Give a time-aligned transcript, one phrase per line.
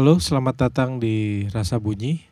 [0.00, 2.24] Halo, selamat datang di Rasa Bunyi.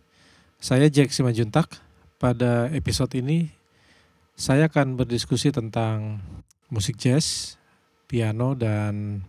[0.57, 1.69] Saya Jack Simajuntak.
[2.17, 3.53] Pada episode ini,
[4.33, 6.17] saya akan berdiskusi tentang
[6.73, 7.61] musik jazz,
[8.09, 9.21] piano, dan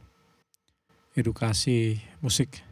[1.20, 2.64] edukasi musik.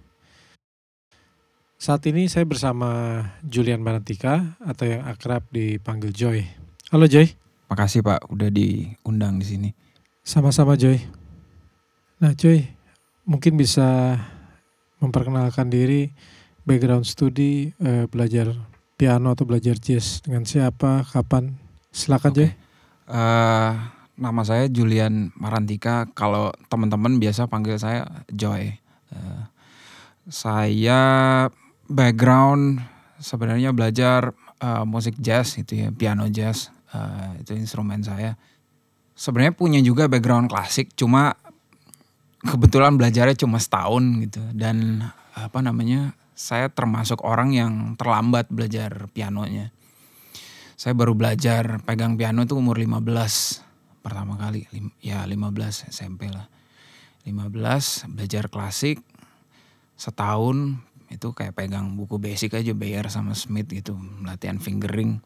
[1.75, 6.47] Saat ini saya bersama Julian Marantika atau yang akrab dipanggil Joy.
[6.95, 7.27] Halo Joy.
[7.67, 9.69] Makasih Pak udah diundang di sini.
[10.23, 10.95] Sama-sama Joy.
[12.23, 12.63] Nah Joy,
[13.27, 14.15] mungkin bisa
[14.99, 16.09] memperkenalkan diri,
[16.65, 18.51] background studi, eh, belajar
[18.97, 21.53] piano atau belajar jazz dengan siapa, kapan?
[21.93, 22.37] Silakan Oke.
[22.37, 22.49] Joy.
[23.07, 23.71] Eh,
[24.17, 26.09] nama saya Julian Marantika.
[26.17, 28.73] Kalau teman-teman biasa panggil saya Joy.
[29.13, 29.43] Eh,
[30.27, 31.47] saya
[31.87, 32.81] background
[33.21, 36.73] sebenarnya belajar eh, musik jazz itu ya, piano jazz.
[36.91, 38.35] Eh, itu instrumen saya.
[39.17, 41.33] Sebenarnya punya juga background klasik, cuma
[42.47, 45.03] kebetulan belajarnya cuma setahun gitu dan
[45.35, 49.73] apa namanya saya termasuk orang yang terlambat belajar pianonya.
[50.77, 53.65] Saya baru belajar pegang piano itu umur 15
[54.05, 54.69] pertama kali.
[54.69, 56.45] Lim- Ya 15 SMP lah.
[57.25, 59.01] 15 belajar klasik
[59.97, 60.77] setahun
[61.09, 65.17] itu kayak pegang buku basic aja Bayer sama Smith gitu latihan fingering.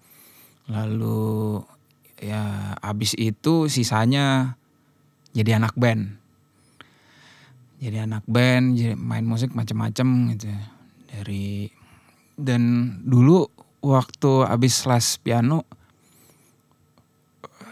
[0.72, 1.60] Lalu
[2.24, 4.56] ya abis itu sisanya
[5.36, 6.21] jadi anak band
[7.82, 10.54] jadi anak band, jadi main musik macam-macam gitu.
[11.10, 11.66] Dari
[12.38, 13.50] dan dulu
[13.82, 15.66] waktu abis les piano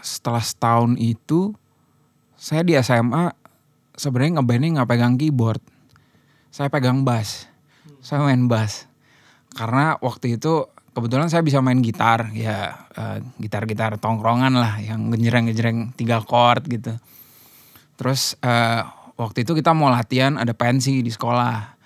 [0.02, 1.54] setelah setahun itu
[2.34, 3.30] saya di SMA
[3.94, 5.62] sebenarnya ngebandnya nggak pegang keyboard.
[6.50, 7.46] Saya pegang bass.
[8.02, 8.90] Saya main bass.
[9.54, 15.94] Karena waktu itu kebetulan saya bisa main gitar ya eh, gitar-gitar tongkrongan lah yang genjreng-genjreng
[15.94, 16.98] tiga chord gitu.
[17.94, 18.82] Terus eh,
[19.20, 21.76] waktu itu kita mau latihan ada pensi di sekolah.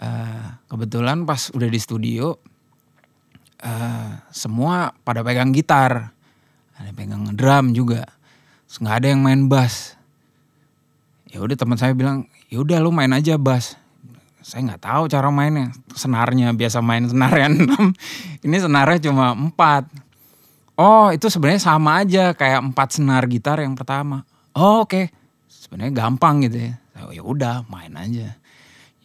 [0.00, 2.34] Eh, kebetulan pas udah di studio
[3.62, 6.10] eh, semua pada pegang gitar,
[6.74, 8.08] ada pegang drum juga,
[8.66, 9.94] nggak ada yang main bass.
[11.30, 13.78] Ya udah teman saya bilang, ya udah lu main aja bass.
[14.40, 17.92] Saya nggak tahu cara mainnya, senarnya biasa main senar yang enam,
[18.46, 19.84] ini senarnya cuma empat.
[20.80, 24.24] Oh itu sebenarnya sama aja kayak empat senar gitar yang pertama.
[24.56, 25.12] Oh oke,
[25.70, 26.74] sebenarnya gampang gitu ya.
[27.06, 28.34] Oh, ya udah main aja.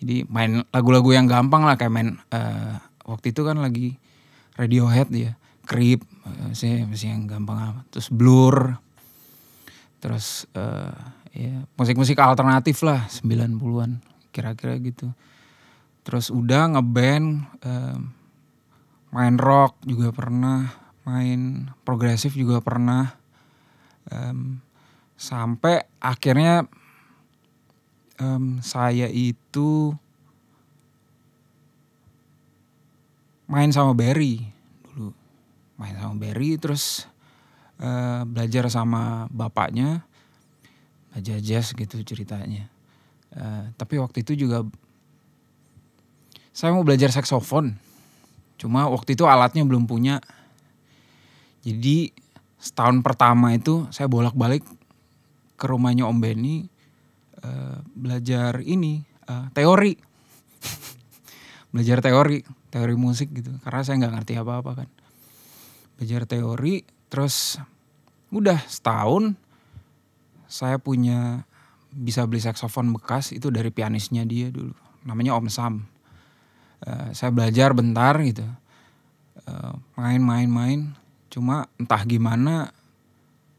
[0.02, 2.74] Jadi main lagu-lagu yang gampang lah kayak main eh,
[3.06, 4.02] waktu itu kan lagi
[4.58, 5.38] Radiohead ya,
[5.70, 7.86] Creep, eh, sih masih yang gampang amat.
[7.94, 8.82] Terus Blur.
[10.02, 10.98] Terus eh,
[11.38, 14.02] ya musik-musik alternatif lah 90-an
[14.34, 15.14] kira-kira gitu.
[16.02, 17.98] Terus udah ngeband eh,
[19.14, 20.74] main rock juga pernah,
[21.06, 23.16] main progresif juga pernah.
[24.10, 24.65] Em,
[25.16, 26.68] sampai akhirnya
[28.20, 29.96] em, saya itu
[33.48, 34.44] main sama Barry
[34.84, 35.12] dulu.
[35.80, 37.08] Main sama Barry terus
[37.80, 40.04] eh, belajar sama bapaknya.
[41.12, 42.68] Belajar jazz gitu ceritanya.
[43.36, 44.64] Eh, tapi waktu itu juga
[46.56, 47.76] saya mau belajar saksofon.
[48.56, 50.24] Cuma waktu itu alatnya belum punya.
[51.68, 52.16] Jadi
[52.56, 54.64] setahun pertama itu saya bolak-balik
[55.56, 56.68] ke rumahnya Om Benny
[57.40, 59.96] eh, belajar ini eh, teori.
[61.76, 63.52] Belajar teori teori musik gitu.
[63.64, 64.90] Karena saya nggak ngerti apa-apa kan.
[66.00, 67.60] Belajar teori terus
[68.32, 69.36] udah setahun
[70.52, 71.48] saya punya
[71.96, 74.76] bisa beli saksofon bekas itu dari pianisnya dia dulu.
[75.08, 75.74] Namanya Om Sam.
[76.84, 78.46] Eh, saya belajar bentar gitu.
[79.94, 80.98] Main-main-main.
[81.30, 82.74] Cuma entah gimana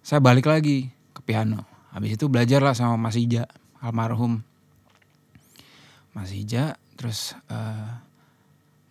[0.03, 3.48] saya balik lagi ke piano habis itu belajar lah sama Mas Ija
[3.81, 4.44] almarhum.
[6.12, 7.93] Mas Ija terus eh,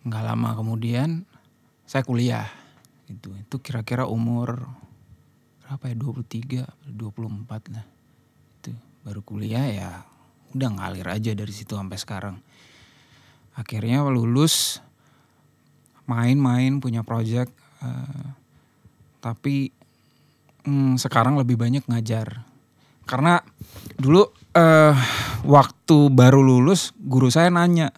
[0.02, 1.22] nggak lama kemudian
[1.86, 2.50] saya kuliah
[3.06, 3.30] gitu.
[3.38, 4.66] Itu kira-kira umur
[5.62, 5.94] berapa ya?
[5.94, 6.66] 23
[6.98, 7.86] 24 lah
[8.58, 8.74] itu
[9.06, 9.90] baru kuliah ya
[10.58, 12.36] udah ngalir aja dari situ sampai sekarang.
[13.54, 14.82] Akhirnya lulus
[16.10, 17.54] main-main punya project
[17.86, 18.26] eh,
[19.22, 19.70] tapi
[20.66, 22.45] hmm, sekarang lebih banyak ngajar
[23.06, 23.40] karena
[23.96, 24.94] dulu eh,
[25.46, 27.94] waktu baru lulus guru saya nanya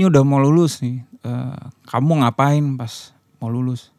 [0.00, 3.92] ini udah mau lulus nih eh, kamu ngapain pas mau lulus?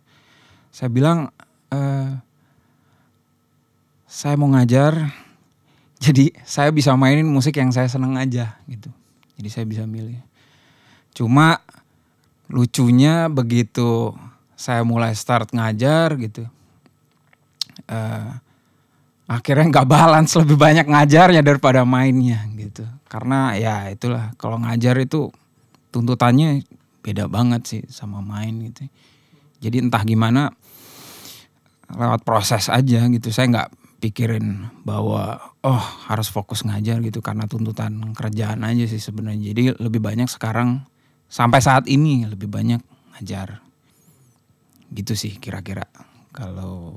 [0.73, 1.29] Saya bilang
[1.69, 2.11] eh,
[4.09, 5.13] saya mau ngajar
[6.03, 8.89] jadi saya bisa mainin musik yang saya seneng aja gitu.
[9.37, 10.17] Jadi saya bisa milih.
[11.13, 11.61] Cuma
[12.51, 14.13] lucunya begitu
[14.59, 16.45] saya mulai start ngajar gitu
[17.87, 18.31] eh,
[19.31, 25.31] akhirnya nggak balance lebih banyak ngajarnya daripada mainnya gitu karena ya itulah kalau ngajar itu
[25.91, 26.67] tuntutannya
[27.03, 28.87] beda banget sih sama main gitu.
[29.61, 30.53] Jadi entah gimana
[31.91, 33.27] lewat proses aja gitu.
[33.33, 33.69] Saya nggak
[34.01, 39.51] pikirin bahwa oh harus fokus ngajar gitu karena tuntutan kerjaan aja sih sebenarnya.
[39.51, 40.87] Jadi lebih banyak sekarang
[41.27, 42.79] sampai saat ini lebih banyak
[43.17, 43.59] ngajar.
[44.91, 45.85] Gitu sih kira-kira
[46.31, 46.95] kalau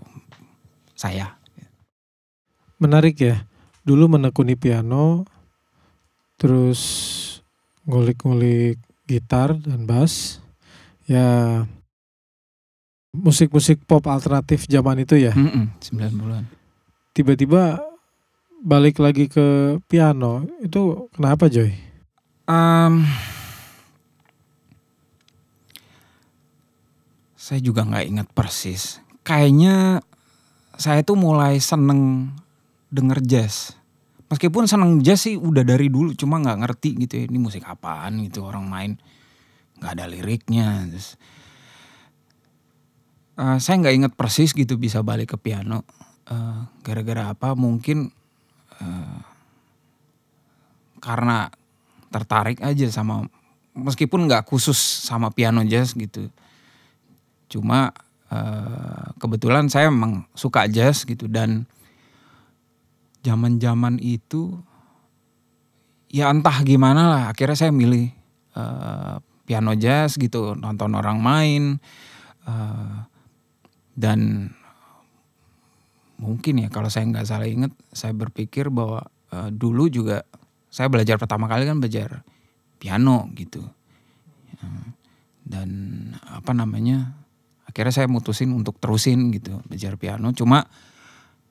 [0.95, 1.44] saya.
[2.85, 3.49] Menarik ya.
[3.81, 5.25] Dulu menekuni piano,
[6.37, 6.81] terus
[7.89, 8.77] ngulik-ngulik
[9.09, 10.45] gitar dan bass.
[11.09, 11.65] Ya
[13.17, 15.33] musik-musik pop alternatif zaman itu ya.
[15.33, 16.45] Mm-mm, 90-an.
[17.17, 17.81] Tiba-tiba
[18.61, 20.45] balik lagi ke piano.
[20.61, 21.73] Itu kenapa Joy?
[22.45, 23.07] Em,
[27.39, 29.01] saya juga nggak ingat persis.
[29.25, 30.05] Kayaknya
[30.77, 32.35] saya tuh mulai seneng
[32.95, 33.75] denger jazz.
[34.31, 38.23] Meskipun seneng jazz sih udah dari dulu, cuma nggak ngerti gitu ya ini musik apaan
[38.23, 38.93] gitu orang main
[39.83, 40.87] nggak ada liriknya.
[40.89, 41.19] Terus,
[43.37, 45.83] eh, saya nggak ingat persis gitu bisa balik ke piano.
[46.31, 47.53] Eh, gara-gara apa?
[47.59, 48.09] Mungkin
[48.81, 49.19] eh,
[51.03, 51.53] karena
[52.09, 53.27] tertarik aja sama
[53.75, 56.31] meskipun nggak khusus sama piano jazz gitu.
[57.51, 57.93] Cuma
[58.33, 61.69] eh, kebetulan saya memang suka jazz gitu dan
[63.25, 64.61] zaman-zaman itu
[66.13, 68.13] ya entah gimana lah akhirnya saya milih
[68.55, 69.15] eh,
[69.49, 71.81] piano jazz gitu nonton orang main
[72.45, 72.97] eh,
[73.97, 74.51] dan
[76.21, 80.23] mungkin ya kalau saya nggak salah inget saya berpikir bahwa eh, dulu juga
[80.71, 82.27] saya belajar pertama kali kan belajar
[82.83, 83.63] piano gitu.
[84.59, 84.87] Eh,
[85.45, 85.69] dan
[86.25, 87.15] apa namanya
[87.69, 90.31] akhirnya saya mutusin untuk terusin gitu belajar piano.
[90.35, 90.67] Cuma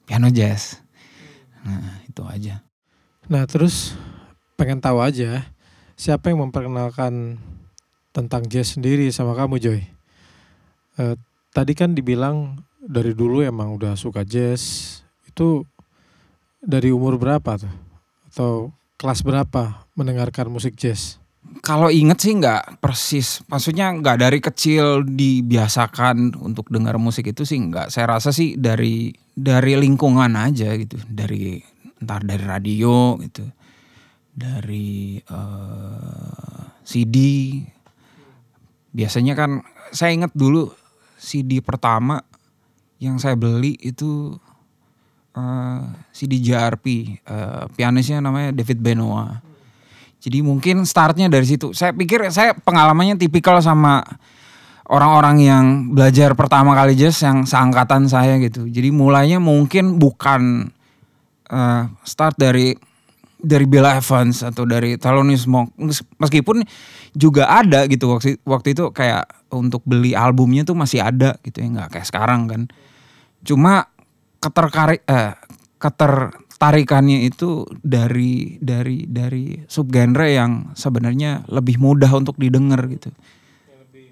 [0.04, 0.84] piano jazz
[1.64, 2.64] nah itu aja
[3.32, 3.96] Nah terus
[4.60, 5.48] pengen tahu aja
[5.96, 7.40] siapa yang memperkenalkan
[8.12, 9.82] tentang jazz sendiri sama kamu Joy?
[11.00, 11.16] Eh,
[11.56, 15.02] tadi kan dibilang dari dulu emang udah suka jazz.
[15.24, 15.64] Itu
[16.60, 17.74] dari umur berapa tuh?
[18.34, 21.24] Atau kelas berapa mendengarkan musik jazz?
[21.62, 27.60] kalau inget sih nggak persis maksudnya nggak dari kecil dibiasakan untuk dengar musik itu sih
[27.60, 30.98] nggak saya rasa sih dari dari lingkungan aja gitu.
[31.10, 31.58] Dari
[32.02, 33.46] entar dari radio gitu.
[34.34, 37.18] Dari eh, CD
[38.94, 40.70] biasanya kan saya inget dulu
[41.18, 42.22] CD pertama
[43.02, 44.38] yang saya beli itu
[45.34, 45.82] eh,
[46.14, 46.86] CD JRP
[47.26, 49.54] eh, pianisnya namanya David Benoit.
[50.24, 51.76] Jadi mungkin startnya dari situ.
[51.76, 54.00] Saya pikir saya pengalamannya tipikal sama
[54.90, 58.68] orang-orang yang belajar pertama kali jazz yang seangkatan saya gitu.
[58.68, 60.72] Jadi mulainya mungkin bukan
[61.48, 62.76] eh, start dari
[63.44, 65.76] dari Bella Evans atau dari Thelonious Monk.
[65.76, 66.64] Mes- Meskipun
[67.12, 71.68] juga ada gitu waktu waktu itu kayak untuk beli albumnya tuh masih ada gitu ya
[71.70, 72.62] nggak kayak sekarang kan.
[73.44, 73.92] Cuma
[74.40, 75.36] keterkari eh,
[75.80, 83.12] ketertarikannya itu dari dari dari subgenre yang sebenarnya lebih mudah untuk didengar gitu.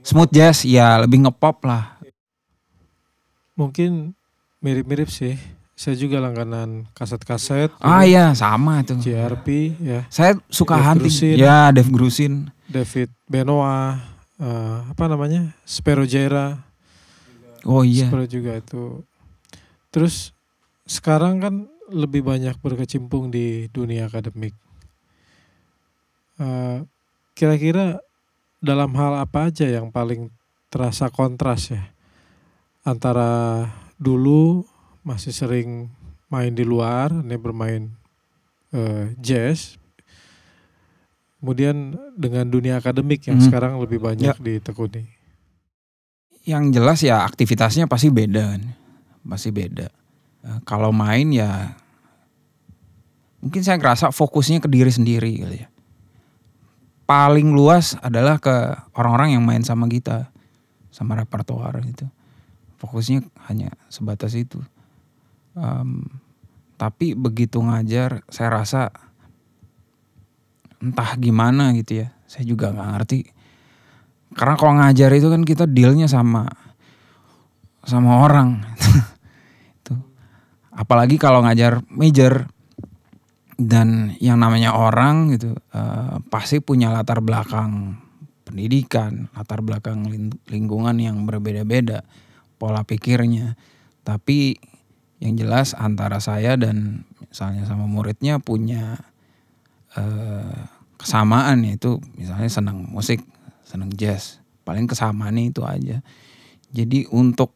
[0.02, 1.98] Smooth jazz ya lebih ngepop lah.
[3.54, 4.18] Mungkin
[4.60, 5.38] mirip-mirip sih.
[5.78, 7.74] Saya juga langganan kaset-kaset.
[7.82, 8.98] Ah ya sama itu.
[9.02, 10.06] JRP ya.
[10.14, 11.10] Saya suka Dave hunting.
[11.10, 11.36] Grusin.
[11.38, 12.34] Ya Dave Grusin.
[12.70, 13.98] David Benoit.
[14.42, 15.54] eh, apa namanya?
[15.66, 16.58] Spero Jera.
[17.62, 18.10] Oh iya.
[18.10, 19.06] Spero juga itu.
[19.94, 20.34] Terus
[20.86, 21.54] sekarang kan
[21.94, 24.54] lebih banyak berkecimpung di dunia akademik.
[26.42, 26.78] Eh,
[27.32, 27.98] Kira-kira
[28.62, 30.30] dalam hal apa aja yang paling
[30.70, 31.92] terasa kontras ya
[32.82, 33.66] antara
[33.98, 34.66] dulu
[35.02, 35.90] masih sering
[36.30, 37.92] main di luar, ini bermain
[38.72, 39.76] eh, jazz,
[41.42, 43.46] kemudian dengan dunia akademik yang Mhm.
[43.52, 45.12] sekarang lebih banyak ditekuni.
[46.48, 48.58] Yang jelas ya aktivitasnya pasti beda.
[49.28, 49.92] Pasti beda.
[50.48, 51.76] Eh, kalau main ya
[53.42, 55.68] mungkin saya ngerasa fokusnya ke diri sendiri kali ya.
[57.12, 58.56] Paling luas adalah ke
[58.96, 60.32] orang-orang yang main sama kita,
[60.96, 62.08] sama repertoar gitu.
[62.80, 64.64] Fokusnya hanya sebatas itu.
[65.60, 66.08] Em,
[66.80, 68.96] tapi begitu ngajar, saya rasa
[70.80, 72.16] entah gimana gitu ya.
[72.32, 73.20] Saya juga nggak ngerti.
[74.32, 76.48] Karena kalau ngajar itu kan kita dealnya sama
[77.84, 78.64] sama orang.
[79.84, 80.00] itu.
[80.72, 82.48] Apalagi kalau ngajar major
[83.62, 88.02] dan yang namanya orang gitu eh, pasti punya latar belakang
[88.42, 92.02] pendidikan, latar belakang lin- lingkungan yang berbeda-beda
[92.58, 93.54] pola pikirnya.
[94.02, 94.58] Tapi
[95.22, 98.98] yang jelas antara saya dan misalnya sama muridnya punya
[99.94, 100.62] eh,
[100.98, 103.22] kesamaan yaitu misalnya senang musik,
[103.62, 104.42] senang jazz.
[104.66, 106.02] Paling kesamaannya itu aja.
[106.72, 107.54] Jadi untuk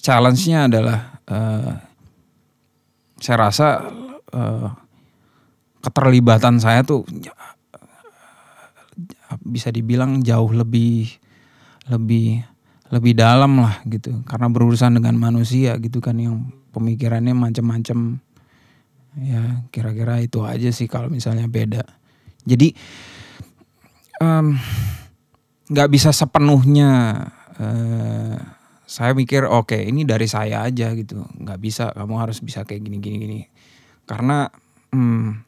[0.00, 1.72] challenge-nya adalah uh,
[3.20, 3.68] saya rasa
[4.34, 4.70] uh,
[5.80, 7.08] keterlibatan saya tuh
[9.40, 11.08] bisa dibilang jauh lebih
[11.88, 12.44] lebih
[12.90, 14.22] lebih dalam lah gitu.
[14.26, 18.18] Karena berurusan dengan manusia gitu kan yang pemikirannya macam-macam
[19.18, 21.82] ya kira-kira itu aja sih kalau misalnya beda.
[22.44, 22.74] Jadi
[25.70, 26.90] nggak um, bisa sepenuhnya
[27.58, 28.36] uh,
[28.90, 31.22] saya mikir oke okay, ini dari saya aja gitu.
[31.38, 33.40] Nggak bisa kamu harus bisa kayak gini gini gini
[34.10, 34.50] karena
[34.90, 35.46] hmm,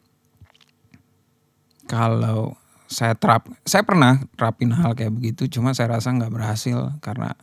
[1.91, 2.55] kalau
[2.87, 7.35] saya terap saya pernah terapin hal kayak begitu cuma saya rasa nggak berhasil karena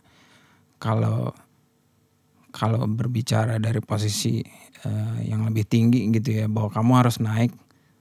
[0.81, 1.37] kalau
[2.57, 4.41] kalau berbicara dari posisi
[4.89, 7.53] uh, yang lebih tinggi gitu ya bahwa kamu harus naik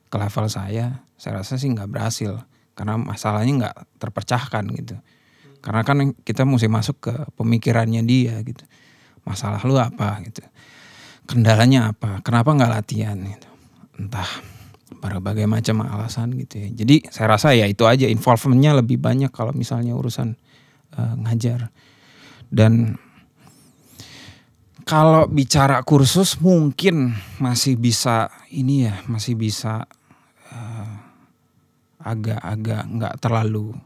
[0.07, 2.39] ke level saya saya rasa sih nggak berhasil.
[2.73, 4.95] Karena masalahnya nggak terpecahkan gitu.
[5.59, 8.63] Karena kan kita mesti masuk ke pemikirannya dia gitu.
[9.27, 10.47] Masalah lu apa gitu
[11.29, 12.25] kendalanya apa?
[12.25, 13.49] Kenapa nggak latihan gitu?
[14.01, 14.25] Entah
[14.97, 16.67] berbagai macam alasan gitu ya.
[16.73, 20.33] Jadi saya rasa ya itu aja involvementnya lebih banyak kalau misalnya urusan
[20.97, 21.69] uh, ngajar.
[22.49, 22.97] Dan
[24.89, 29.85] kalau bicara kursus mungkin masih bisa ini ya masih bisa
[30.49, 30.93] uh,
[32.01, 33.77] agak-agak nggak terlalu.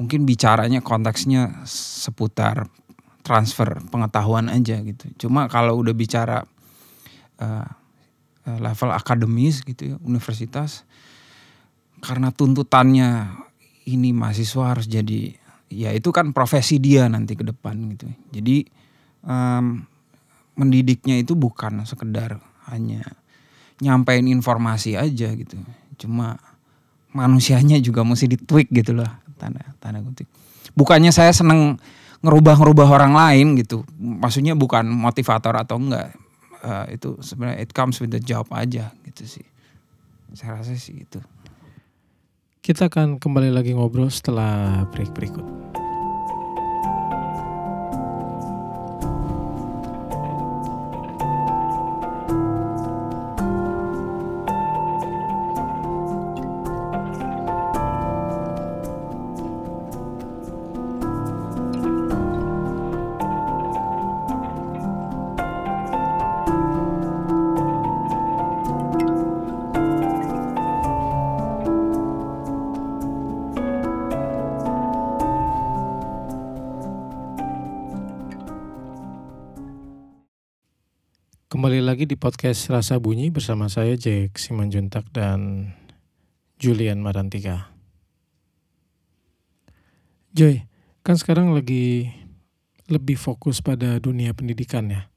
[0.00, 2.70] Mungkin bicaranya konteksnya seputar
[3.28, 6.48] transfer pengetahuan aja gitu cuma kalau udah bicara
[7.38, 7.68] uh,
[8.48, 10.88] level akademis gitu ya universitas
[12.00, 13.28] karena tuntutannya
[13.84, 15.36] ini mahasiswa harus jadi
[15.68, 18.64] ya itu kan profesi dia nanti ke depan gitu jadi
[19.28, 19.84] um,
[20.58, 23.06] mendidiknya itu bukan sekedar hanya
[23.78, 25.54] nyampein informasi aja gitu.
[26.02, 26.34] Cuma
[27.14, 29.08] manusianya juga mesti ditweak gitu loh
[29.38, 30.26] tanda tanda kutip.
[30.74, 31.78] Bukannya saya seneng
[32.22, 33.86] ngerubah-ngerubah orang lain gitu.
[33.98, 36.14] Maksudnya bukan motivator atau enggak.
[36.58, 39.46] Uh, itu sebenarnya it comes with the job aja gitu sih.
[40.34, 41.22] Saya rasa sih itu.
[42.58, 45.46] Kita akan kembali lagi ngobrol setelah break berikut.
[81.98, 85.74] Lagi di podcast Rasa Bunyi bersama saya Jack Simanjuntak dan
[86.54, 87.74] Julian Marantika.
[90.30, 90.62] Joy,
[91.02, 92.06] kan sekarang lagi
[92.86, 95.10] lebih fokus pada dunia pendidikan ya.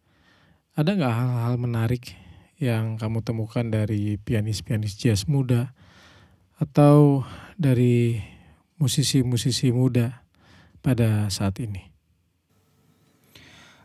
[0.73, 2.17] Ada nggak hal-hal menarik
[2.57, 5.77] yang kamu temukan dari pianis-pianis jazz muda
[6.57, 7.21] atau
[7.61, 8.25] dari
[8.81, 10.25] musisi-musisi muda
[10.81, 11.93] pada saat ini?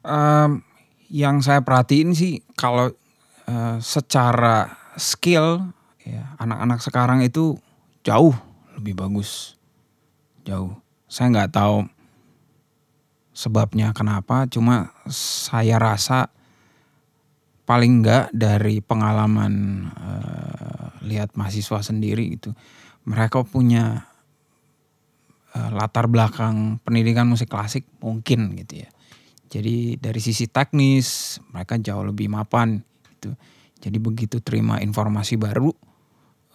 [0.01, 0.65] Um,
[1.11, 2.91] yang saya perhatiin sih kalau
[3.47, 5.71] uh, secara skill
[6.03, 7.59] ya anak-anak sekarang itu
[8.07, 8.35] jauh
[8.79, 9.55] lebih bagus.
[10.47, 10.79] Jauh.
[11.07, 11.87] Saya nggak tahu
[13.37, 16.33] sebabnya kenapa cuma saya rasa
[17.67, 22.55] paling nggak dari pengalaman uh, lihat mahasiswa sendiri gitu
[23.05, 24.09] mereka punya
[25.53, 28.91] uh, latar belakang pendidikan musik klasik mungkin gitu ya
[29.47, 32.83] jadi dari sisi teknis mereka jauh lebih mapan
[33.17, 33.35] gitu.
[33.79, 35.71] Jadi begitu terima informasi baru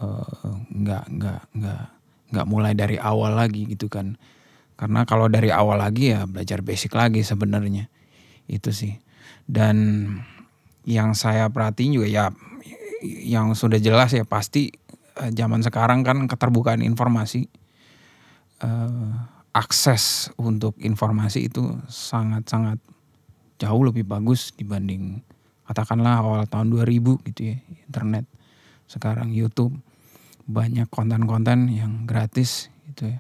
[0.04, 1.84] uh, nggak nggak nggak
[2.32, 4.20] nggak mulai dari awal lagi gitu kan.
[4.76, 7.88] Karena kalau dari awal lagi ya belajar basic lagi sebenarnya
[8.52, 9.00] itu sih.
[9.48, 10.08] Dan
[10.84, 12.26] yang saya perhatiin juga ya
[13.02, 14.74] yang sudah jelas ya pasti
[15.16, 17.48] uh, zaman sekarang kan keterbukaan informasi.
[18.62, 22.80] Uh, akses untuk informasi itu sangat-sangat
[23.60, 25.22] jauh lebih bagus dibanding
[25.72, 28.28] katakanlah awal tahun 2000 gitu ya internet.
[28.92, 29.72] Sekarang YouTube
[30.44, 33.20] banyak konten-konten yang gratis gitu ya.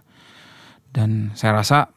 [0.91, 1.88] Dan saya rasa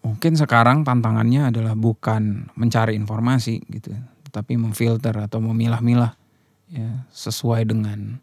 [0.00, 3.92] mungkin sekarang tantangannya adalah bukan mencari informasi gitu
[4.32, 6.12] tapi memfilter atau memilah-milah
[6.68, 8.20] ya sesuai dengan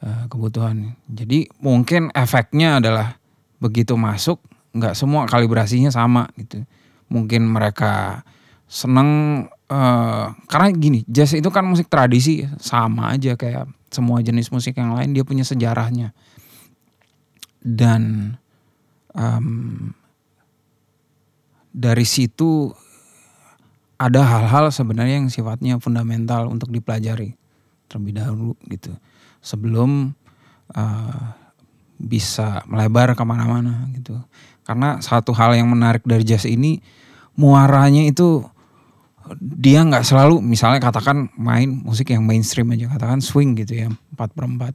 [0.00, 0.96] uh, kebutuhan.
[1.12, 3.19] Jadi mungkin efeknya adalah
[3.60, 4.40] begitu masuk
[4.72, 6.64] nggak semua kalibrasinya sama gitu.
[7.12, 8.24] Mungkin mereka
[8.70, 14.78] seneng eh, karena gini jazz itu kan musik tradisi sama aja kayak semua jenis musik
[14.78, 16.14] yang lain dia punya sejarahnya.
[17.60, 18.34] Dan
[19.12, 19.92] em,
[21.76, 22.72] dari situ
[24.00, 27.36] ada hal-hal sebenarnya yang sifatnya fundamental untuk dipelajari
[27.90, 28.94] terlebih dahulu gitu.
[29.42, 30.14] Sebelum
[30.72, 31.39] eh,
[32.10, 34.18] bisa melebar ke mana-mana gitu.
[34.66, 36.82] Karena satu hal yang menarik dari jazz ini
[37.38, 38.42] muaranya itu
[39.38, 44.34] dia nggak selalu misalnya katakan main musik yang mainstream aja katakan swing gitu ya empat
[44.34, 44.74] per empat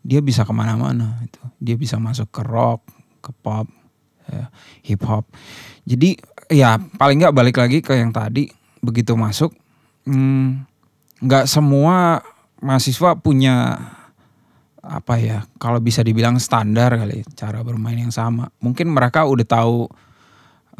[0.00, 2.80] dia bisa ke mana-mana itu dia bisa masuk ke rock
[3.20, 3.68] ke pop
[4.24, 4.48] ya,
[4.88, 5.28] hip hop.
[5.84, 6.16] Jadi
[6.48, 8.48] ya paling nggak balik lagi ke yang tadi
[8.80, 9.52] begitu masuk
[10.08, 10.64] hmm,
[11.20, 12.24] nggak semua
[12.64, 13.76] mahasiswa punya
[14.80, 18.48] apa ya kalau bisa dibilang standar kali cara bermain yang sama.
[18.64, 19.88] Mungkin mereka udah tahu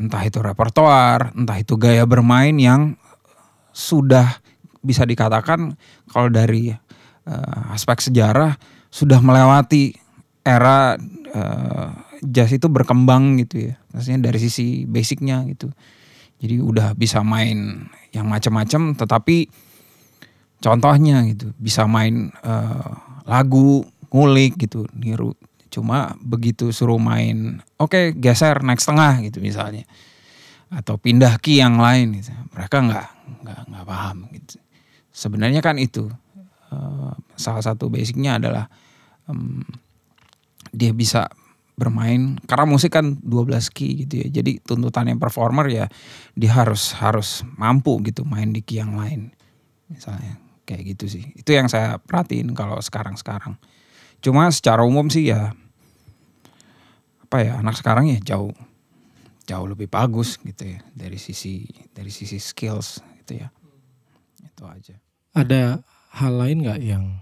[0.01, 2.97] entah itu repertoar entah itu gaya bermain yang
[3.77, 4.41] sudah
[4.81, 5.77] bisa dikatakan
[6.09, 6.73] kalau dari
[7.29, 8.57] eh, aspek sejarah
[8.89, 9.93] sudah melewati
[10.41, 10.97] era
[11.29, 11.89] eh,
[12.25, 13.75] jazz itu berkembang gitu ya.
[13.93, 15.69] Maksudnya dari sisi basicnya gitu.
[16.41, 17.85] Jadi udah bisa main
[18.17, 19.53] yang macam-macam tetapi
[20.65, 22.93] contohnya gitu bisa main eh,
[23.31, 25.39] lagu ngulik gitu niru.
[25.71, 29.87] Cuma begitu suruh main oke geser naik setengah gitu misalnya.
[30.67, 32.35] Atau pindah key yang lain gitu.
[32.51, 33.09] Mereka nggak
[33.47, 34.59] nggak nggak paham gitu.
[35.15, 36.11] Sebenarnya kan itu
[36.75, 38.67] eh, salah satu basicnya adalah
[39.31, 39.63] em,
[40.75, 41.31] dia bisa
[41.79, 44.43] bermain karena musik kan 12 key gitu ya.
[44.43, 45.87] Jadi tuntutan yang performer ya
[46.35, 49.31] dia harus harus mampu gitu main di key yang lain
[49.91, 51.35] misalnya kayak gitu sih.
[51.35, 53.59] Itu yang saya perhatiin kalau sekarang-sekarang.
[54.23, 55.51] Cuma secara umum sih ya
[57.27, 58.55] apa ya anak sekarang ya jauh
[59.47, 63.51] jauh lebih bagus gitu ya dari sisi dari sisi skills gitu ya.
[64.47, 64.95] Itu aja.
[65.35, 65.83] Ada
[66.15, 67.19] hal lain nggak yang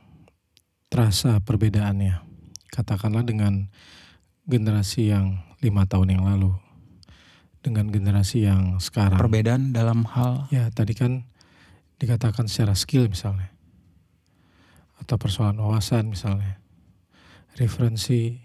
[0.92, 2.24] terasa perbedaannya?
[2.68, 3.72] Katakanlah dengan
[4.48, 6.56] generasi yang lima tahun yang lalu,
[7.60, 9.20] dengan generasi yang sekarang.
[9.20, 10.48] perbedaan dalam hal?
[10.48, 11.27] Ya tadi kan
[11.98, 13.50] dikatakan secara skill misalnya,
[15.02, 16.58] atau persoalan wawasan misalnya,
[17.58, 18.38] referensi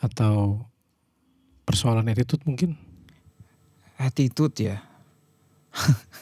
[0.00, 0.64] atau
[1.64, 2.72] persoalan attitude mungkin.
[3.96, 4.76] attitude ya.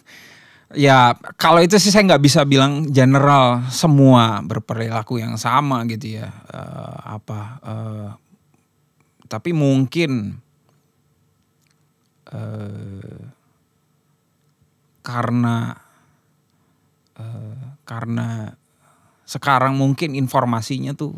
[0.75, 6.27] Ya kalau itu sih saya nggak bisa bilang general semua berperilaku yang sama gitu ya.
[6.51, 8.09] Eh, apa eh,
[9.31, 10.35] tapi mungkin
[12.27, 13.23] eh,
[15.07, 15.84] karena
[17.85, 18.57] karena
[19.25, 21.17] sekarang mungkin informasinya tuh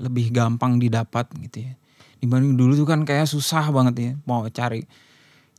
[0.00, 1.72] lebih gampang didapat gitu ya.
[2.20, 4.84] Dibanding dulu tuh kan kayak susah banget ya mau cari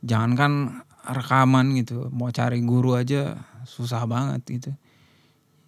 [0.02, 4.70] jangankan rekaman gitu mau cari guru aja susah banget gitu.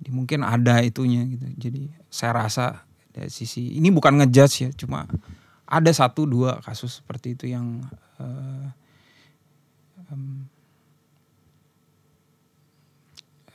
[0.03, 1.47] Jadi mungkin ada itunya gitu.
[1.59, 5.07] Jadi saya rasa dari sisi ini bukan ngejudge ya cuma
[5.65, 7.87] ada satu dua kasus seperti itu yang
[10.11, 10.47] em,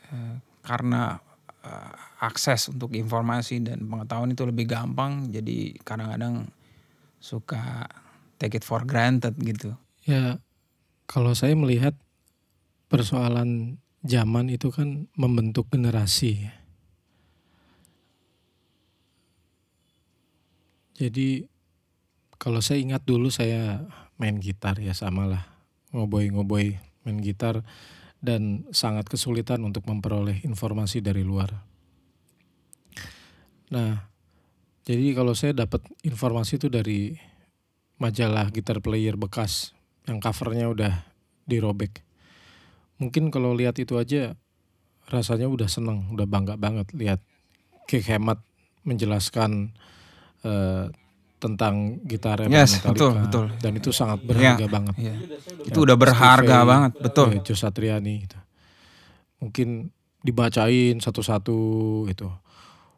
[0.09, 1.17] eh, karena
[1.65, 6.45] eh, akses untuk informasi dan pengetahuan itu lebih gampang jadi kadang-kadang
[7.17, 7.89] suka
[8.37, 9.73] take it for granted gitu.
[10.05, 10.37] Ya
[11.09, 11.97] kalau saya melihat
[12.85, 16.53] persoalan zaman itu kan membentuk generasi.
[20.99, 21.47] Jadi
[22.37, 23.87] kalau saya ingat dulu saya
[24.19, 25.47] main gitar ya samalah.
[25.95, 26.77] Ngoboy-ngoboy
[27.07, 27.65] main gitar
[28.19, 31.55] dan sangat kesulitan untuk memperoleh informasi dari luar.
[33.71, 34.09] Nah,
[34.83, 37.15] jadi kalau saya dapat informasi itu dari
[37.99, 39.77] majalah gitar player bekas
[40.07, 40.93] yang covernya udah
[41.45, 42.01] dirobek.
[42.99, 44.35] Mungkin kalau lihat itu aja
[45.07, 47.19] rasanya udah seneng, udah bangga banget lihat
[47.89, 48.41] Kick Hemat
[48.83, 49.73] menjelaskan
[50.43, 50.85] eh,
[51.39, 53.47] tentang gitar Yes, betul, betul.
[53.63, 54.95] dan itu sangat berharga banget.
[54.99, 55.15] Iya.
[55.63, 58.39] itu udah berharga Steve banget betul eh, Joe Satriani gitu.
[59.39, 61.59] Mungkin dibacain satu-satu
[62.11, 62.27] gitu.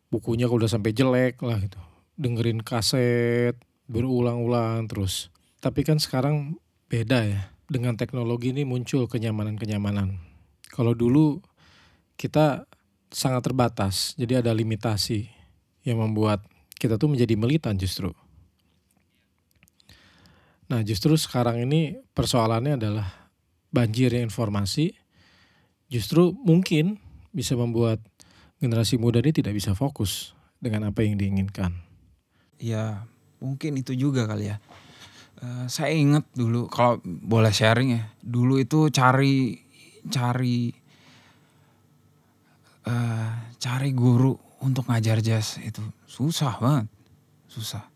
[0.10, 1.77] Bukunya kalau udah sampai jelek lah gitu.
[2.17, 5.30] Dengerin kaset berulang-ulang terus.
[5.62, 6.58] Tapi kan sekarang
[6.89, 7.41] beda ya.
[7.69, 10.17] Dengan teknologi ini muncul kenyamanan-kenyamanan.
[10.73, 11.39] Kalau dulu
[12.17, 12.65] kita
[13.12, 15.30] sangat terbatas, jadi ada limitasi
[15.88, 16.43] yang membuat
[16.75, 18.12] kita tuh menjadi militan justru.
[20.71, 23.07] Nah justru sekarang ini persoalannya adalah
[23.75, 24.95] banjirnya informasi
[25.91, 26.97] justru mungkin
[27.36, 27.99] bisa membuat
[28.63, 30.31] generasi muda ini tidak bisa fokus
[30.63, 31.75] dengan apa yang diinginkan.
[32.62, 33.10] ya
[33.41, 34.62] mungkin itu juga kali ya
[35.41, 39.57] Eh, saya ingat dulu kalau boleh sharing ya dulu itu cari
[40.05, 40.69] cari
[42.86, 46.86] uh, cari guru untuk ngajar jazz itu susah banget,
[47.49, 47.89] susah.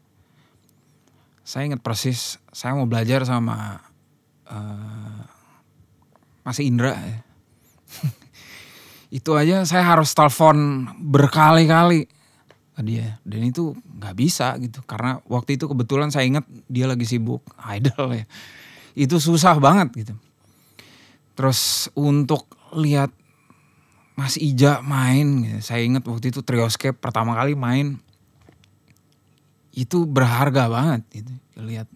[1.46, 3.78] Saya ingat persis, saya mau belajar sama
[4.50, 5.22] uh,
[6.42, 6.98] Mas Indra.
[6.98, 7.22] Ya.
[9.18, 12.10] itu aja saya harus telepon berkali-kali
[12.76, 17.08] ke dia dan itu nggak bisa gitu karena waktu itu kebetulan saya ingat dia lagi
[17.08, 17.40] sibuk
[17.76, 18.28] idol ya
[19.00, 20.14] itu susah banget gitu
[21.40, 23.12] terus untuk lihat
[24.16, 25.60] Mas Ija main, gitu.
[25.60, 28.00] saya ingat waktu itu Trioscape pertama kali main
[29.76, 31.34] itu berharga banget gitu.
[31.60, 31.88] Lihat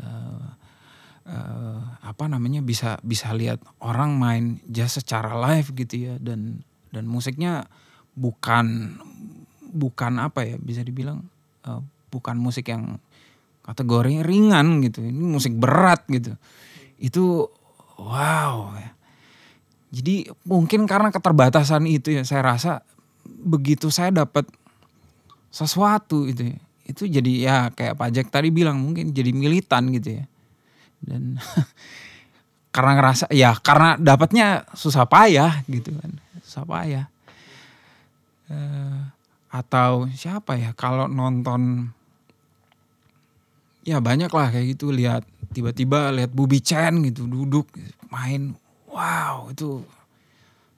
[0.00, 0.48] uh,
[1.26, 6.62] uh, apa namanya bisa bisa lihat orang main jazz secara live gitu ya dan
[6.94, 7.66] dan musiknya
[8.14, 8.96] bukan
[9.66, 11.26] bukan apa ya bisa dibilang
[11.66, 13.02] uh, bukan musik yang
[13.66, 15.02] kategori ringan gitu.
[15.02, 16.38] Ini musik berat gitu.
[16.96, 17.50] Itu
[17.98, 18.72] wow
[19.96, 22.72] jadi mungkin karena keterbatasan itu ya saya rasa
[23.24, 24.44] begitu saya dapat
[25.48, 30.22] sesuatu itu ya, itu jadi ya kayak Pak Jack tadi bilang mungkin jadi militan gitu
[30.22, 30.24] ya.
[31.02, 31.36] Dan
[32.74, 36.10] karena ngerasa ya karena dapatnya susah payah gitu kan.
[36.46, 37.06] Susah payah.
[38.46, 39.10] Uh,
[39.50, 41.90] atau siapa ya kalau nonton
[43.82, 47.70] ya banyak lah kayak gitu lihat tiba-tiba lihat Bubi Chen gitu duduk
[48.10, 48.54] main
[48.90, 49.82] wow itu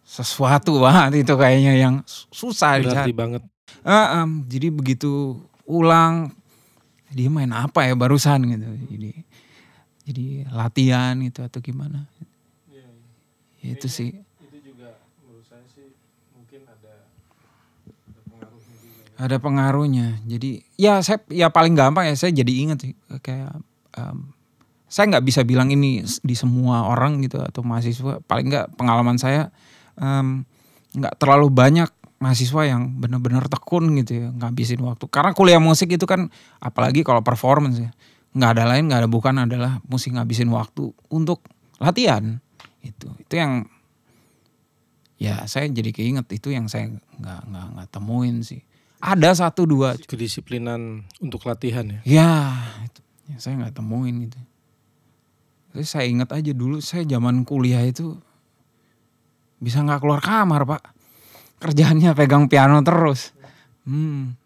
[0.08, 3.42] sesuatu banget itu kayaknya yang susah Berarti banget.
[3.84, 5.36] Uh, um, jadi begitu
[5.68, 6.32] ulang
[7.12, 8.68] dia main apa ya barusan gitu.
[8.96, 9.12] Jadi
[10.08, 12.08] jadi latihan itu atau gimana?
[12.72, 12.84] Ya,
[13.60, 13.76] ya.
[13.76, 14.16] itu sih.
[14.40, 15.92] Itu juga menurut saya sih
[16.32, 17.04] mungkin ada
[18.00, 19.00] ada pengaruhnya juga.
[19.04, 19.20] Ya.
[19.20, 20.08] Ada pengaruhnya.
[20.24, 20.50] Jadi
[20.80, 23.60] ya saya ya paling gampang ya saya jadi ingat sih kayak
[24.00, 24.32] um,
[24.88, 29.52] saya nggak bisa bilang ini di semua orang gitu atau mahasiswa paling nggak pengalaman saya
[30.96, 35.06] nggak um, terlalu banyak mahasiswa yang benar-benar tekun gitu ya ngabisin waktu.
[35.10, 37.90] Karena kuliah musik itu kan apalagi kalau performance ya
[38.34, 41.40] nggak ada lain nggak ada bukan adalah musik ngabisin waktu untuk
[41.80, 42.38] latihan
[42.84, 43.66] itu itu yang
[45.18, 48.62] ya saya jadi keinget itu yang saya nggak nggak nggak temuin sih.
[48.98, 49.94] Ada satu dua.
[49.94, 52.00] Kedisiplinan untuk latihan ya?
[52.02, 52.32] Ya
[52.82, 53.00] itu
[53.30, 54.38] ya, saya nggak temuin itu
[55.72, 58.16] Terus saya ingat aja dulu saya zaman kuliah itu
[59.62, 60.82] bisa nggak keluar kamar pak.
[61.58, 63.34] Kerjaannya pegang piano terus.
[63.82, 64.38] Hmm.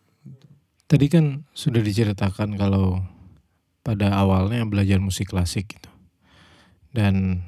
[0.88, 3.00] Tadi kan sudah diceritakan kalau
[3.84, 5.90] pada awalnya belajar musik klasik gitu.
[6.92, 7.44] Dan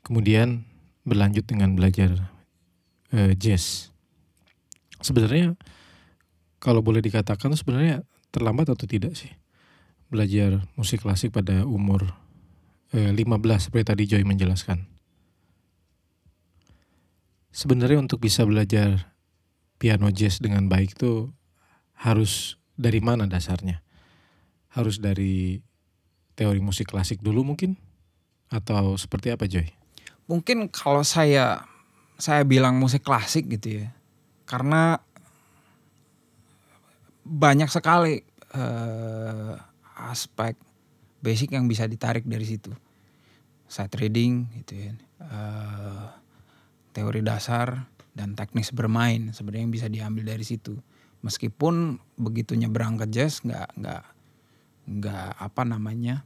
[0.00, 0.64] kemudian
[1.04, 2.32] berlanjut dengan belajar
[3.12, 3.92] uh, jazz.
[5.00, 5.56] Sebenarnya
[6.60, 9.32] kalau boleh dikatakan sebenarnya terlambat atau tidak sih
[10.10, 12.10] belajar musik klasik pada umur
[12.90, 13.22] eh, 15
[13.70, 14.84] seperti tadi Joy menjelaskan.
[17.50, 19.10] Sebenarnya untuk bisa belajar
[19.82, 21.34] piano jazz dengan baik itu
[21.98, 23.82] harus dari mana dasarnya?
[24.70, 25.58] Harus dari
[26.38, 27.74] teori musik klasik dulu mungkin?
[28.50, 29.66] Atau seperti apa Joy?
[30.30, 31.66] Mungkin kalau saya
[32.20, 33.88] saya bilang musik klasik gitu ya.
[34.46, 35.00] Karena
[37.26, 38.22] banyak sekali
[38.54, 39.54] uh,
[40.06, 40.54] aspek
[41.18, 42.70] basic yang bisa ditarik dari situ.
[43.66, 44.92] Sight reading gitu ya.
[45.20, 46.19] Uh,
[46.90, 50.74] teori dasar dan teknis bermain sebenarnya yang bisa diambil dari situ.
[51.20, 54.04] Meskipun begitu nyebrang ke jazz nggak nggak
[54.90, 56.24] nggak apa namanya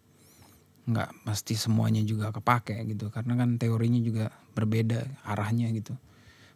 [0.84, 3.10] nggak mesti semuanya juga kepake gitu.
[3.12, 5.92] Karena kan teorinya juga berbeda arahnya gitu.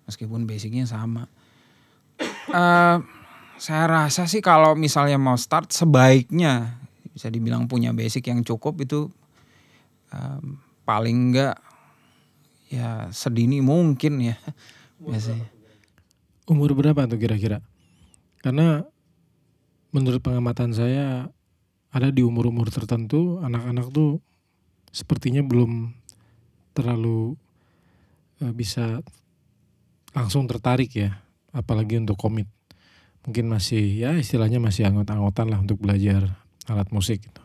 [0.08, 1.28] Meskipun basicnya sama.
[2.48, 3.04] Uh,
[3.58, 6.78] saya rasa sih kalau misalnya mau start sebaiknya
[7.12, 9.10] bisa dibilang punya basic yang cukup itu
[10.14, 11.58] um, paling enggak
[12.68, 14.36] ya sedini mungkin ya
[15.00, 15.48] biasanya.
[16.48, 17.60] Umur berapa tuh kira-kira?
[18.40, 18.84] Karena
[19.92, 21.28] menurut pengamatan saya
[21.88, 24.20] ada di umur-umur tertentu anak-anak tuh
[24.92, 25.92] sepertinya belum
[26.76, 27.36] terlalu
[28.40, 29.00] uh, bisa
[30.16, 31.20] langsung tertarik ya,
[31.52, 32.48] apalagi untuk komit.
[33.28, 37.42] Mungkin masih ya istilahnya masih anggot-anggotan lah untuk belajar alat musik gitu?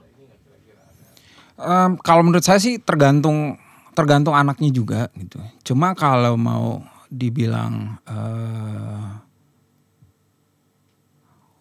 [1.59, 3.59] Um, kalau menurut saya sih tergantung
[3.93, 5.39] tergantung anaknya juga gitu.
[5.73, 9.21] Cuma kalau mau dibilang uh,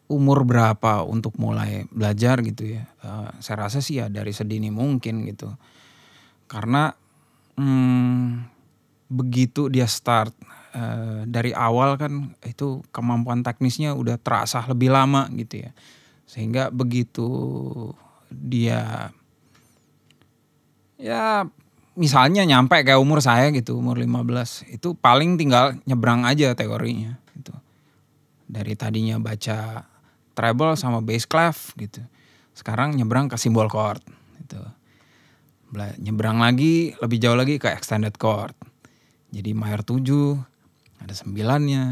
[0.09, 5.25] umur berapa untuk mulai belajar gitu ya, uh, saya rasa sih ya dari sedini mungkin
[5.29, 5.53] gitu.
[6.49, 6.93] Karena
[7.57, 8.53] hmm,
[9.13, 10.33] begitu dia start
[10.73, 15.71] uh, dari awal kan itu kemampuan teknisnya udah terasa lebih lama gitu ya
[16.25, 17.29] sehingga begitu
[18.33, 19.13] dia
[20.97, 21.45] ya
[21.95, 27.53] misalnya nyampe kayak umur saya gitu, umur 15, itu paling tinggal nyebrang aja teorinya gitu.
[28.49, 29.89] Dari tadinya baca
[30.33, 32.01] treble sama bass clef gitu.
[32.53, 34.01] Sekarang nyebrang ke simbol chord
[34.41, 34.61] gitu.
[36.01, 38.53] Nyebrang lagi lebih jauh lagi ke extended chord.
[39.33, 40.05] Jadi mayor 7,
[41.01, 41.85] ada sembilannya.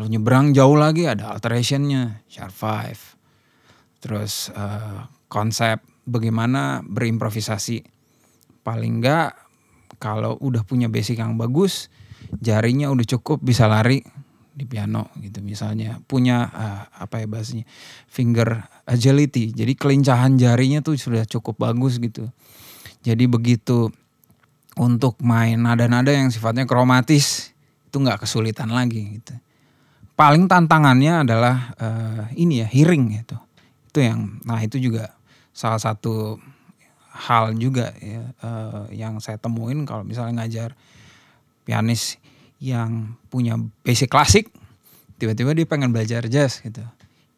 [0.00, 4.00] Lalu nyebrang jauh lagi ada alterationnya, sharp 5.
[4.00, 7.97] Terus uh, konsep bagaimana berimprovisasi
[8.68, 9.32] paling enggak
[9.96, 11.88] kalau udah punya basic yang bagus
[12.36, 14.04] jarinya udah cukup bisa lari
[14.58, 15.38] di piano gitu.
[15.38, 17.64] Misalnya punya uh, apa ya bahasanya
[18.10, 19.54] finger agility.
[19.54, 22.26] Jadi kelincahan jarinya tuh sudah cukup bagus gitu.
[23.06, 23.88] Jadi begitu
[24.74, 27.54] untuk main nada-nada yang sifatnya kromatis
[27.86, 29.38] itu nggak kesulitan lagi gitu.
[30.18, 33.38] Paling tantangannya adalah uh, ini ya hearing gitu.
[33.86, 35.14] Itu yang nah itu juga
[35.54, 36.42] salah satu
[37.18, 40.78] hal juga ya uh, yang saya temuin kalau misalnya ngajar
[41.66, 42.22] pianis
[42.62, 44.50] yang punya basic klasik
[45.18, 46.80] tiba-tiba dia pengen belajar jazz gitu.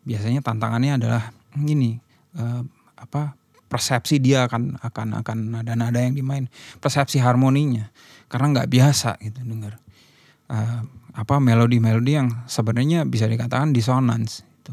[0.05, 1.97] Biasanya tantangannya adalah ini
[2.37, 2.63] uh,
[2.97, 3.33] apa
[3.73, 6.47] persepsi dia akan akan akan nada-nada yang dimain
[6.81, 7.89] persepsi harmoninya.
[8.29, 9.81] Karena nggak biasa gitu dengar
[10.53, 10.81] uh,
[11.17, 14.73] apa melodi-melodi yang sebenarnya bisa dikatakan disonans itu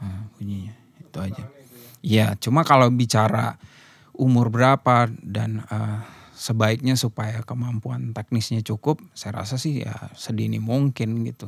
[0.00, 1.44] uh, bunyinya itu aja.
[1.98, 3.58] Ya cuma kalau bicara
[4.18, 6.02] umur berapa dan uh,
[6.34, 11.46] sebaiknya supaya kemampuan teknisnya cukup, saya rasa sih ya sedini mungkin gitu.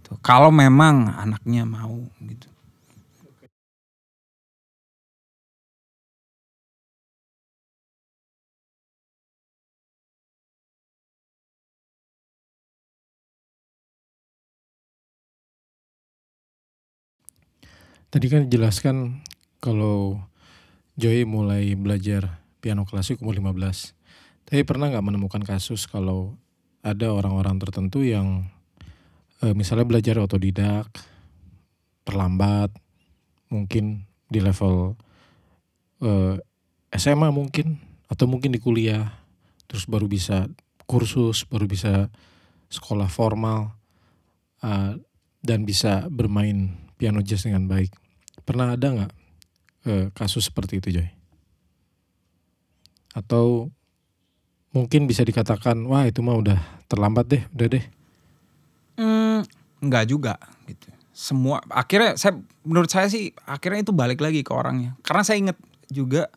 [0.00, 0.12] gitu.
[0.20, 2.48] Kalau memang anaknya mau gitu.
[18.08, 19.20] Tadi kan dijelaskan
[19.60, 20.16] kalau
[20.98, 23.94] Joy mulai belajar piano klasik umur 15.
[24.50, 26.34] Tapi pernah nggak menemukan kasus kalau
[26.82, 28.50] ada orang-orang tertentu yang
[29.38, 30.90] e, misalnya belajar otodidak,
[32.02, 32.74] terlambat,
[33.46, 34.98] mungkin di level
[36.02, 37.78] e, eh, SMA mungkin,
[38.10, 39.22] atau mungkin di kuliah,
[39.70, 40.50] terus baru bisa
[40.90, 42.10] kursus, baru bisa
[42.74, 43.70] sekolah formal,
[44.66, 44.98] e,
[45.46, 47.94] dan bisa bermain piano jazz dengan baik.
[48.42, 49.12] Pernah ada nggak
[49.86, 51.08] eh, kasus seperti itu Joy?
[53.14, 53.70] Atau
[54.74, 57.84] mungkin bisa dikatakan wah itu mah udah terlambat deh, udah deh.
[58.98, 59.42] Hmm,
[59.82, 60.34] enggak juga
[60.66, 60.88] gitu.
[61.14, 64.94] Semua akhirnya saya menurut saya sih akhirnya itu balik lagi ke orangnya.
[65.02, 65.58] Karena saya inget
[65.90, 66.30] juga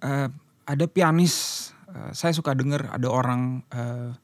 [0.00, 0.28] uh,
[0.64, 4.16] ada pianis uh, saya suka dengar ada orang uh,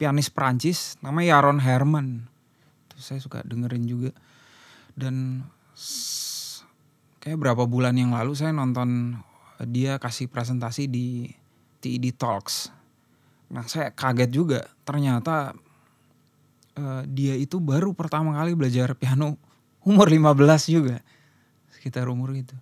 [0.00, 2.26] pianis Prancis namanya Yaron Herman.
[2.90, 4.10] Itu saya suka dengerin juga.
[4.94, 5.46] Dan
[7.24, 9.16] kayak berapa bulan yang lalu saya nonton
[9.56, 11.32] eh, dia kasih presentasi di
[11.80, 12.68] TED Talks.
[13.48, 15.56] Nah saya kaget juga ternyata
[16.76, 19.40] uh, dia itu baru pertama kali belajar piano
[19.88, 20.36] umur 15
[20.68, 21.00] juga.
[21.72, 22.56] Sekitar umur itu.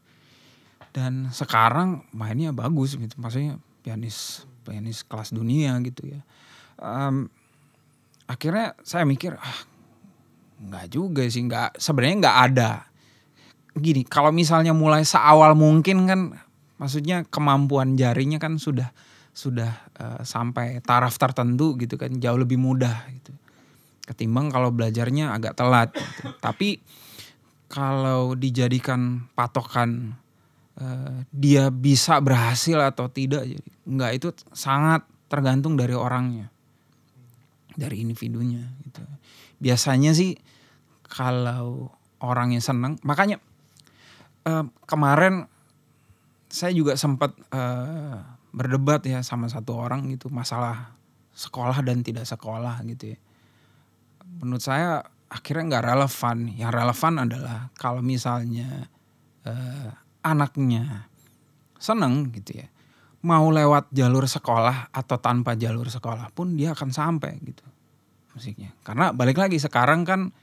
[0.94, 3.14] Dan sekarang mainnya bagus gitu.
[3.18, 6.20] Maksudnya pianis pianis kelas dunia gitu ya.
[6.78, 7.30] Um,
[8.26, 9.58] akhirnya saya mikir ah
[10.62, 12.91] nggak juga sih nggak sebenarnya nggak ada
[13.76, 16.20] gini, kalau misalnya mulai seawal mungkin kan
[16.76, 18.90] maksudnya kemampuan jarinya kan sudah
[19.32, 23.32] sudah uh, sampai taraf tertentu gitu kan jauh lebih mudah gitu.
[24.04, 26.36] Ketimbang kalau belajarnya agak telat gitu.
[26.36, 26.82] Tapi
[27.72, 30.20] kalau dijadikan patokan
[30.76, 36.52] uh, dia bisa berhasil atau tidak jadi enggak itu sangat tergantung dari orangnya.
[37.72, 39.00] Dari individunya gitu.
[39.64, 40.36] Biasanya sih
[41.08, 41.88] kalau
[42.20, 43.40] orangnya senang, makanya
[44.46, 45.46] uh, kemarin
[46.52, 48.20] saya juga sempat uh,
[48.52, 50.92] berdebat ya sama satu orang gitu masalah
[51.32, 53.18] sekolah dan tidak sekolah gitu ya.
[54.44, 55.00] Menurut saya
[55.32, 56.38] akhirnya nggak relevan.
[56.52, 58.92] Yang relevan adalah kalau misalnya
[59.48, 59.88] uh,
[60.20, 61.08] anaknya
[61.80, 62.68] seneng gitu ya,
[63.24, 67.64] mau lewat jalur sekolah atau tanpa jalur sekolah pun dia akan sampai gitu
[68.36, 68.76] musiknya.
[68.84, 70.36] Karena balik lagi sekarang kan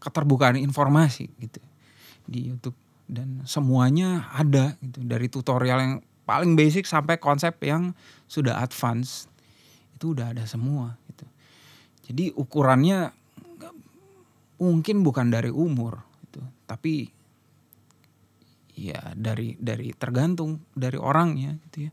[0.00, 1.60] keterbukaan informasi gitu
[2.24, 2.76] di YouTube
[3.10, 7.90] dan semuanya ada gitu dari tutorial yang paling basic sampai konsep yang
[8.30, 9.26] sudah advance
[9.98, 11.26] itu udah ada semua gitu.
[12.06, 13.10] Jadi ukurannya
[14.62, 17.10] mungkin bukan dari umur gitu, tapi
[18.78, 21.92] ya dari dari tergantung dari orangnya gitu ya.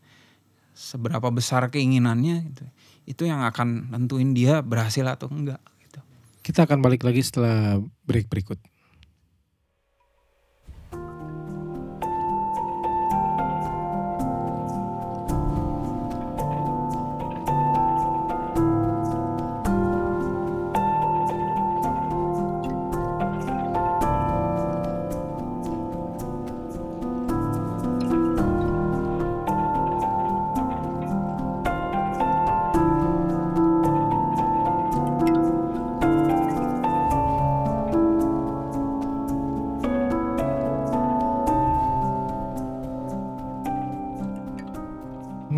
[0.77, 2.63] Seberapa besar keinginannya gitu.
[3.09, 5.99] Itu yang akan nentuin dia berhasil atau enggak gitu.
[6.45, 8.61] Kita akan balik lagi setelah break berikut.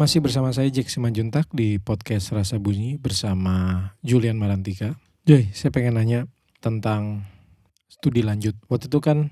[0.09, 4.97] Masih bersama saya Jack Simanjuntak di podcast Rasa Bunyi bersama Julian Marantika.
[5.21, 6.25] Joy, saya pengen nanya
[6.65, 7.29] tentang
[7.85, 8.57] studi lanjut.
[8.73, 9.29] Waktu itu kan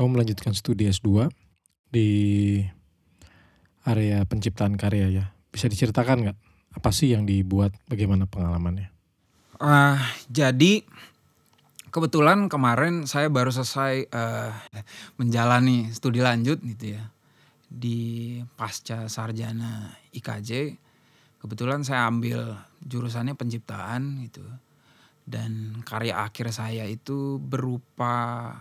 [0.00, 1.28] kamu melanjutkan studi S2
[1.92, 2.08] di
[3.84, 5.24] area penciptaan karya ya.
[5.52, 6.38] Bisa diceritakan nggak
[6.72, 8.88] apa sih yang dibuat, bagaimana pengalamannya?
[9.60, 10.00] Uh,
[10.32, 10.88] jadi
[11.92, 14.56] kebetulan kemarin saya baru selesai uh,
[15.20, 17.12] menjalani studi lanjut gitu ya
[17.72, 20.76] di pasca sarjana IKJ.
[21.40, 22.54] Kebetulan saya ambil
[22.84, 24.44] jurusannya penciptaan gitu.
[25.24, 28.52] Dan karya akhir saya itu berupa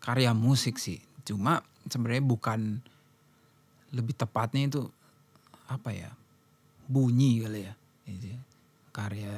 [0.00, 0.98] karya musik sih.
[1.28, 2.80] Cuma sebenarnya bukan
[3.92, 4.82] lebih tepatnya itu
[5.68, 6.10] apa ya?
[6.90, 7.74] bunyi kali ya.
[8.08, 8.26] Gitu.
[8.34, 8.40] Ya.
[8.90, 9.36] Karya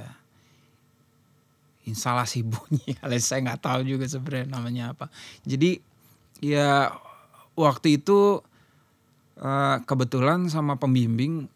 [1.83, 5.11] instalasi bunyi kali saya nggak tahu juga sebenarnya namanya apa
[5.43, 5.83] jadi
[6.38, 6.95] ya
[7.59, 8.43] waktu itu
[9.40, 11.49] uh, kebetulan sama pembimbing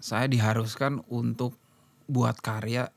[0.00, 1.58] saya diharuskan untuk
[2.06, 2.90] buat karya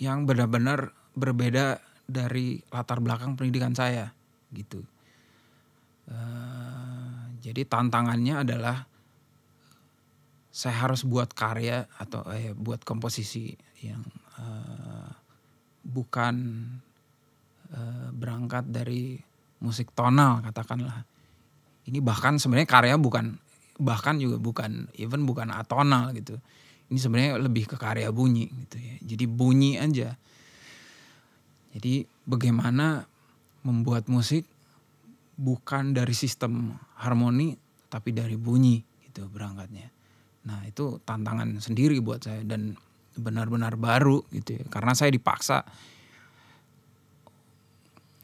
[0.00, 4.12] yang benar-benar berbeda dari latar belakang pendidikan saya
[4.50, 4.82] gitu
[6.08, 8.90] uh, jadi tantangannya adalah
[10.50, 14.02] saya harus buat karya atau eh, buat komposisi yang
[14.36, 15.08] uh,
[15.86, 16.36] bukan
[17.70, 19.16] uh, berangkat dari
[19.62, 21.06] musik tonal katakanlah.
[21.90, 23.34] Ini bahkan sebenarnya karya bukan
[23.80, 26.38] bahkan juga bukan even bukan atonal gitu.
[26.90, 28.94] Ini sebenarnya lebih ke karya bunyi gitu ya.
[29.02, 30.14] Jadi bunyi aja.
[31.74, 33.06] Jadi bagaimana
[33.66, 34.46] membuat musik
[35.40, 37.56] bukan dari sistem harmoni
[37.90, 39.90] tapi dari bunyi gitu berangkatnya.
[40.46, 42.78] Nah, itu tantangan sendiri buat saya dan
[43.18, 44.64] benar-benar baru gitu ya.
[44.70, 45.66] Karena saya dipaksa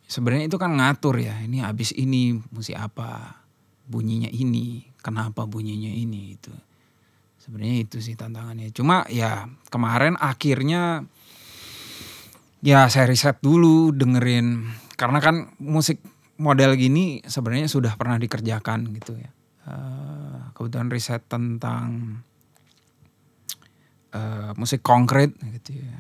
[0.07, 1.39] sebenarnya itu kan ngatur ya.
[1.43, 3.46] Ini habis ini mesti apa?
[3.87, 6.51] Bunyinya ini, kenapa bunyinya ini itu.
[7.39, 8.75] Sebenarnya itu sih tantangannya.
[8.75, 11.07] Cuma ya kemarin akhirnya
[12.61, 14.67] ya saya riset dulu dengerin
[14.99, 16.03] karena kan musik
[16.43, 19.31] model gini sebenarnya sudah pernah dikerjakan gitu ya.
[19.67, 22.19] Uh, kebetulan riset tentang
[24.15, 25.99] uh, musik konkret gitu ya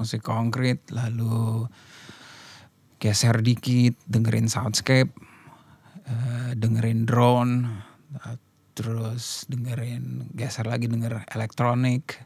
[0.00, 1.68] musik konkret lalu
[2.96, 5.12] geser dikit dengerin soundscape
[6.06, 7.66] uh, dengerin drone
[8.16, 8.36] uh,
[8.72, 12.16] terus dengerin geser lagi denger elektronik.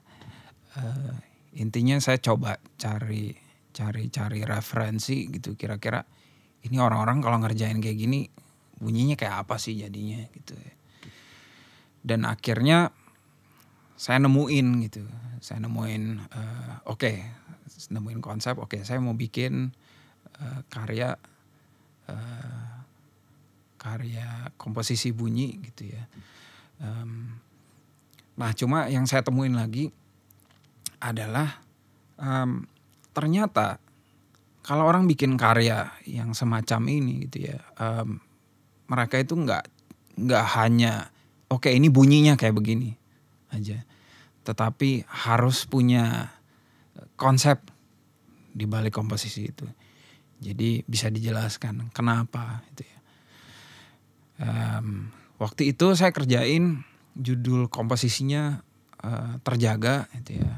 [0.75, 1.19] Uh,
[1.59, 3.35] intinya saya coba cari
[3.75, 5.59] cari cari referensi gitu.
[5.59, 6.03] Kira-kira
[6.63, 8.31] ini orang-orang kalau ngerjain kayak gini
[8.79, 10.73] bunyinya kayak apa sih jadinya gitu ya.
[12.05, 12.93] Dan akhirnya
[13.97, 15.03] saya nemuin gitu.
[15.43, 17.17] Saya nemuin uh, oke okay,
[17.91, 19.75] nemuin konsep oke okay, saya mau bikin
[20.41, 21.19] uh, karya
[22.09, 22.74] uh,
[23.85, 26.03] karya komposisi bunyi gitu ya
[26.81, 27.37] um,
[28.41, 29.93] nah cuma yang saya temuin lagi
[31.05, 31.61] adalah
[32.17, 32.65] um,
[33.13, 33.77] ternyata
[34.65, 38.17] kalau orang bikin karya yang semacam ini gitu ya um,
[38.89, 39.69] mereka itu nggak
[40.17, 41.13] nggak hanya
[41.53, 42.97] oke okay, ini bunyinya kayak begini
[43.55, 43.87] aja.
[44.45, 46.35] Tetapi harus punya
[47.15, 47.63] konsep
[48.55, 49.67] di balik komposisi itu.
[50.43, 52.94] Jadi bisa dijelaskan kenapa itu ya.
[54.41, 56.83] Um, waktu itu saya kerjain
[57.15, 58.63] judul komposisinya
[59.03, 60.55] uh, terjaga itu ya.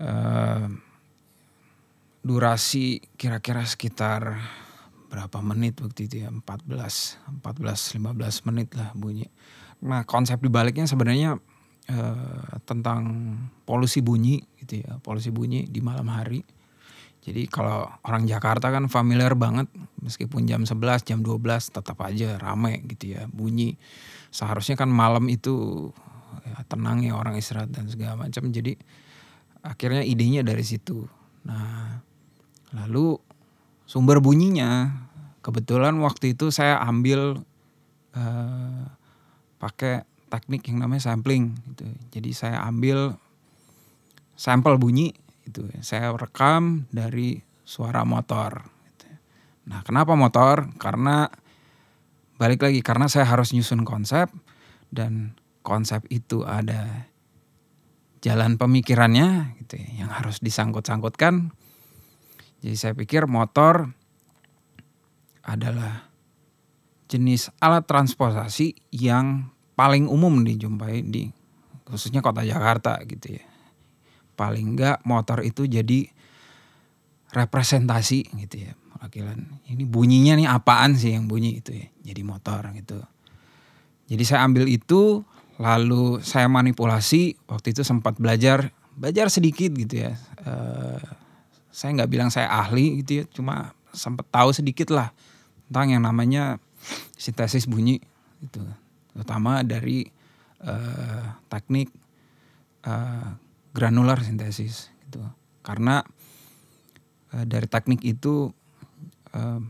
[0.00, 0.66] Uh,
[2.20, 4.40] durasi kira-kira sekitar
[5.10, 6.68] berapa menit waktu itu ya 14
[7.42, 9.26] 14 15 menit lah bunyi
[9.80, 11.40] Nah konsep dibaliknya sebenarnya
[11.88, 13.02] uh, tentang
[13.64, 16.44] polusi bunyi gitu ya, polusi bunyi di malam hari.
[17.20, 19.68] Jadi kalau orang Jakarta kan familiar banget
[20.00, 21.36] meskipun jam 11, jam 12
[21.68, 23.76] tetap aja rame gitu ya bunyi.
[24.32, 25.88] Seharusnya kan malam itu
[26.48, 28.48] ya, tenang ya orang istirahat dan segala macam.
[28.48, 28.72] Jadi
[29.60, 31.04] akhirnya idenya dari situ.
[31.44, 32.00] Nah
[32.72, 33.20] lalu
[33.84, 34.88] sumber bunyinya
[35.44, 37.44] kebetulan waktu itu saya ambil
[38.16, 38.84] uh,
[39.60, 41.84] pakai teknik yang namanya sampling gitu.
[42.16, 43.20] Jadi saya ambil
[44.40, 45.12] sampel bunyi
[45.50, 49.06] itu saya rekam dari suara motor gitu.
[49.66, 50.70] Nah, kenapa motor?
[50.78, 51.26] Karena
[52.38, 54.30] balik lagi karena saya harus nyusun konsep
[54.88, 57.10] dan konsep itu ada
[58.24, 61.52] jalan pemikirannya gitu ya, yang harus disangkut-sangkutkan.
[62.60, 63.92] Jadi saya pikir motor
[65.44, 66.08] adalah
[67.10, 71.32] jenis alat transportasi yang paling umum dijumpai di
[71.88, 73.49] khususnya kota Jakarta gitu ya.
[74.40, 76.08] Paling enggak motor itu jadi
[77.36, 78.72] representasi gitu ya.
[79.04, 81.92] Wakilan ini bunyinya nih apaan sih yang bunyi itu ya.
[82.08, 83.04] Jadi motor gitu.
[84.08, 85.20] Jadi saya ambil itu
[85.60, 90.16] lalu saya manipulasi waktu itu sempat belajar belajar sedikit gitu ya.
[90.40, 91.00] Uh,
[91.70, 95.14] saya nggak bilang saya ahli gitu ya, cuma sempat tahu sedikit lah
[95.70, 96.58] tentang yang namanya
[97.14, 98.02] sintesis bunyi
[98.42, 98.58] itu,
[99.14, 100.10] terutama dari
[100.66, 101.94] uh, teknik
[102.82, 103.38] uh,
[103.70, 105.22] granular sintesis gitu.
[105.62, 106.02] Karena
[107.34, 108.50] uh, dari teknik itu
[109.34, 109.60] uh,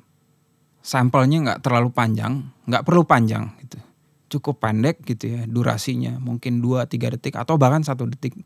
[0.80, 3.78] sampelnya nggak terlalu panjang, nggak perlu panjang gitu,
[4.38, 8.36] cukup pendek gitu ya durasinya, mungkin 2-3 detik atau bahkan satu detik.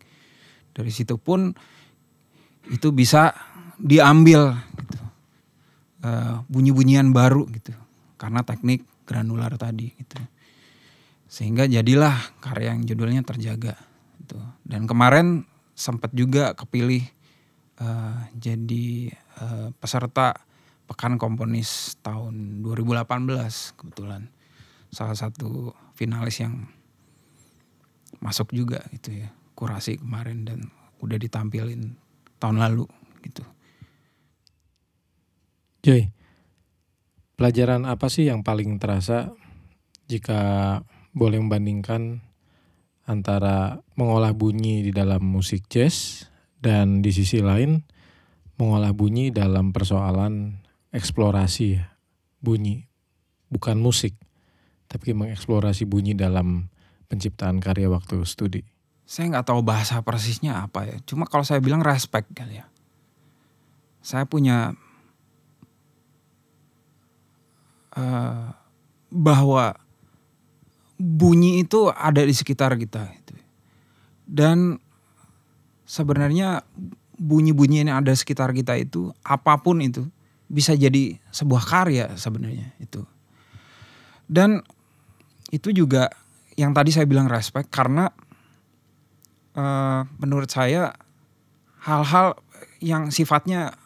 [0.75, 1.55] Dari situ pun
[2.67, 3.31] itu bisa
[3.79, 4.99] diambil gitu.
[6.05, 7.73] Uh, bunyi-bunyian baru gitu
[8.21, 10.21] karena teknik granular tadi gitu.
[11.31, 13.79] Sehingga jadilah karya yang judulnya terjaga
[14.25, 14.41] gitu.
[14.65, 15.45] Dan kemarin
[15.77, 17.05] sempat juga kepilih
[17.79, 19.13] uh, jadi
[19.45, 20.33] uh, peserta
[20.89, 23.05] Pekan Komponis tahun 2018
[23.77, 24.33] kebetulan
[24.93, 26.69] salah satu finalis yang
[28.21, 31.97] masuk juga gitu ya kurasi kemarin dan udah ditampilin
[32.41, 32.87] tahun lalu
[33.25, 33.45] gitu.
[35.85, 36.09] Joy,
[37.37, 39.33] pelajaran apa sih yang paling terasa
[40.09, 40.81] jika
[41.13, 42.25] boleh membandingkan
[43.05, 46.29] antara mengolah bunyi di dalam musik jazz
[46.61, 47.85] dan di sisi lain
[48.57, 50.63] mengolah bunyi dalam persoalan
[50.95, 51.83] eksplorasi
[52.39, 52.87] bunyi,
[53.51, 54.15] bukan musik,
[54.87, 56.71] tapi mengeksplorasi bunyi dalam
[57.11, 58.63] penciptaan karya waktu studi.
[59.05, 60.97] Saya nggak tahu bahasa persisnya apa ya.
[61.05, 62.67] Cuma kalau saya bilang respect kali ya.
[64.01, 64.73] Saya punya
[67.97, 68.55] uh,
[69.13, 69.77] bahwa
[70.99, 73.35] bunyi itu ada di sekitar kita gitu.
[74.25, 74.79] Dan
[75.85, 76.65] sebenarnya
[77.15, 80.09] bunyi-bunyi yang ada sekitar kita itu apa pun itu
[80.51, 83.05] bisa jadi sebuah karya sebenarnya itu.
[84.25, 84.65] Dan
[85.53, 86.11] itu juga
[86.59, 88.09] yang tadi saya bilang respect karena
[89.59, 90.95] uh, menurut saya
[91.85, 92.39] hal-hal
[92.81, 93.77] yang sifatnya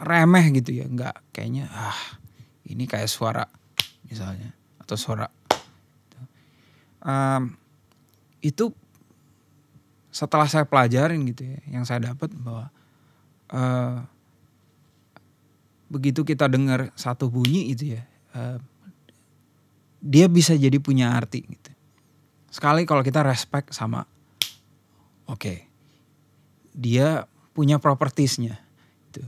[0.00, 1.96] remeh gitu ya, nggak kayaknya ah
[2.68, 3.44] ini kayak suara
[4.06, 5.26] misalnya atau suara
[7.06, 7.54] um,
[8.42, 8.74] itu
[10.10, 12.72] setelah saya pelajarin gitu ya, yang saya dapat bahwa
[13.52, 14.02] uh,
[15.86, 18.02] begitu kita dengar satu bunyi itu ya
[18.34, 18.58] uh,
[20.02, 21.70] dia bisa jadi punya arti gitu
[22.50, 24.02] sekali kalau kita respect sama
[25.30, 25.58] oke okay,
[26.74, 28.58] dia punya propertiesnya
[29.08, 29.22] gitu.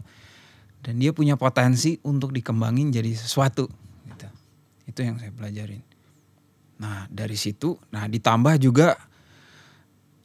[0.82, 3.70] dan dia punya potensi untuk dikembangin jadi sesuatu
[4.10, 4.28] gitu.
[4.90, 5.87] itu yang saya pelajarin
[6.78, 8.94] nah dari situ nah ditambah juga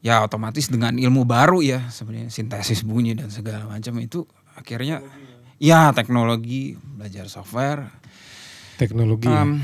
[0.05, 5.01] ya otomatis dengan ilmu baru ya sebenarnya sintesis bunyi dan segala macam itu akhirnya
[5.63, 7.87] Ya teknologi, belajar software.
[8.75, 9.31] Teknologi.
[9.31, 9.63] Um,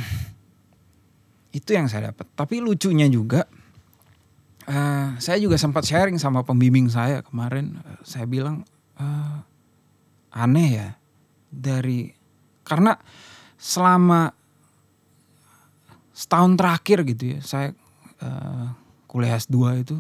[1.51, 2.23] Itu yang saya dapat.
[2.39, 3.43] Tapi lucunya juga,
[4.69, 7.83] uh, saya juga sempat sharing sama pembimbing saya kemarin.
[7.83, 8.63] Uh, saya bilang
[8.95, 9.43] uh,
[10.31, 10.89] aneh ya
[11.51, 12.15] dari
[12.63, 12.95] karena
[13.59, 14.31] selama
[16.19, 17.67] setahun terakhir gitu ya saya
[18.19, 18.75] uh,
[19.07, 19.55] kuliah S2
[19.87, 19.95] itu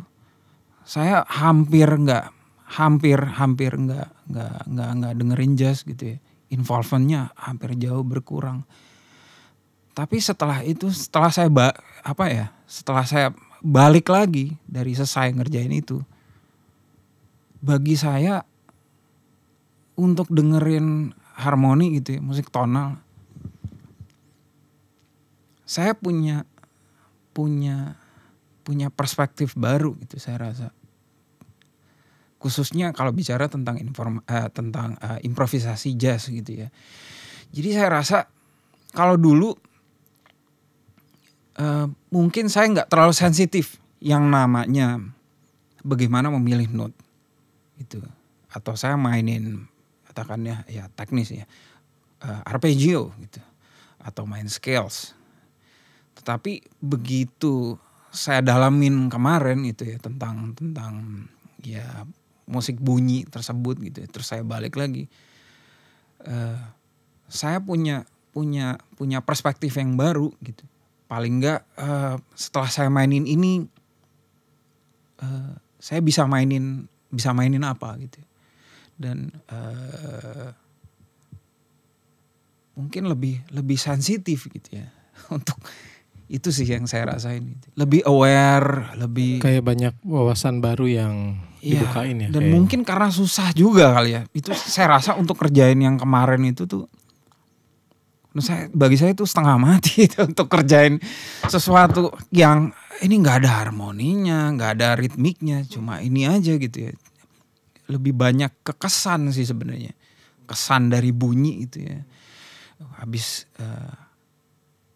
[0.83, 2.35] saya hampir nggak
[2.69, 6.17] hampir hampir nggak nggak nggak nggak dengerin jazz gitu ya.
[6.49, 8.65] Involvementnya hampir jauh berkurang.
[9.93, 13.27] Tapi setelah itu setelah saya ba apa ya setelah saya
[13.61, 16.01] balik lagi dari selesai ngerjain itu
[17.59, 18.41] bagi saya
[19.99, 22.97] untuk dengerin harmoni gitu ya musik tonal
[25.69, 26.49] saya punya
[27.29, 27.93] punya
[28.65, 30.73] punya perspektif baru gitu saya rasa
[32.39, 36.67] khususnya kalau bicara tentang inform uh, tentang uh, improvisasi jazz gitu ya.
[37.51, 38.17] Jadi saya rasa
[38.95, 39.51] kalau dulu
[41.59, 45.03] uh, mungkin saya nggak terlalu sensitif yang namanya
[45.83, 46.95] bagaimana memilih note
[47.75, 47.99] itu
[48.49, 49.67] atau saya mainin
[50.07, 51.45] katakannya ya teknis ya
[52.23, 53.43] uh, arpeggio gitu
[53.99, 55.18] atau main scales.
[56.19, 57.79] Tetapi begitu
[58.11, 61.25] saya dalamin kemarin itu ya tentang tentang
[61.63, 62.03] ya
[62.49, 65.05] musik bunyi tersebut gitu terus saya balik lagi
[66.25, 66.57] uh,
[67.29, 70.65] saya punya punya punya perspektif yang baru gitu.
[71.09, 73.65] Paling enggak uh, setelah saya mainin ini
[75.21, 78.21] uh, saya bisa mainin bisa mainin apa gitu
[78.99, 80.53] dan uh,
[82.77, 84.87] mungkin lebih lebih sensitif gitu ya
[85.35, 85.57] untuk
[86.29, 91.15] itu sih yang saya rasain lebih aware lebih kayak banyak wawasan baru yang
[91.59, 92.29] Iya, dibukain ya.
[92.31, 92.53] Dan kayak...
[92.55, 94.23] mungkin karena susah juga kali ya.
[94.31, 96.87] Itu saya rasa untuk kerjain yang kemarin itu tuh
[98.39, 101.01] saya bagi saya itu setengah mati itu untuk kerjain
[101.49, 102.71] sesuatu yang
[103.03, 106.93] ini nggak ada harmoninya, nggak ada ritmiknya, cuma ini aja gitu ya.
[107.91, 109.95] Lebih banyak kekesan sih sebenarnya,
[110.47, 111.99] kesan dari bunyi itu ya.
[113.03, 114.08] Habis uh,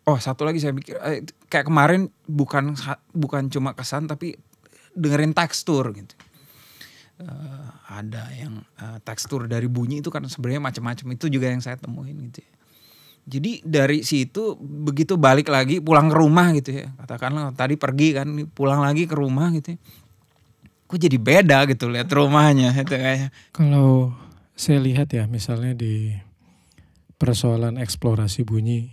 [0.10, 2.76] oh satu lagi saya pikir eh, kayak kemarin bukan
[3.12, 4.36] bukan cuma kesan tapi
[4.93, 6.16] dengerin tekstur gitu.
[7.14, 11.78] Uh, ada yang uh, tekstur dari bunyi itu kan sebenarnya macam-macam itu juga yang saya
[11.78, 12.54] temuin gitu ya
[13.24, 16.91] jadi dari situ begitu balik lagi pulang ke rumah gitu ya.
[16.99, 19.80] Katakanlah tadi pergi kan pulang lagi ke rumah gitu ya.
[20.91, 23.32] Kok jadi beda gitu lihat rumahnya itu kayak.
[23.56, 24.12] Kalau
[24.60, 26.12] saya lihat ya misalnya di
[27.16, 28.92] persoalan eksplorasi bunyi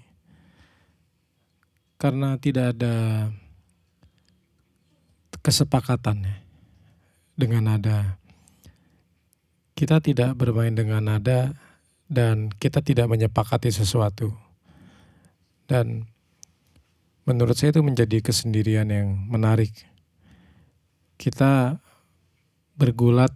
[2.01, 3.28] karena tidak ada
[5.44, 6.36] kesepakatan ya
[7.36, 8.16] dengan nada.
[9.76, 11.53] Kita tidak bermain dengan nada
[12.09, 14.32] dan kita tidak menyepakati sesuatu.
[15.68, 16.09] Dan
[17.28, 19.72] menurut saya itu menjadi kesendirian yang menarik.
[21.20, 21.80] Kita
[22.76, 23.32] bergulat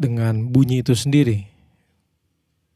[0.00, 1.44] dengan bunyi itu sendiri.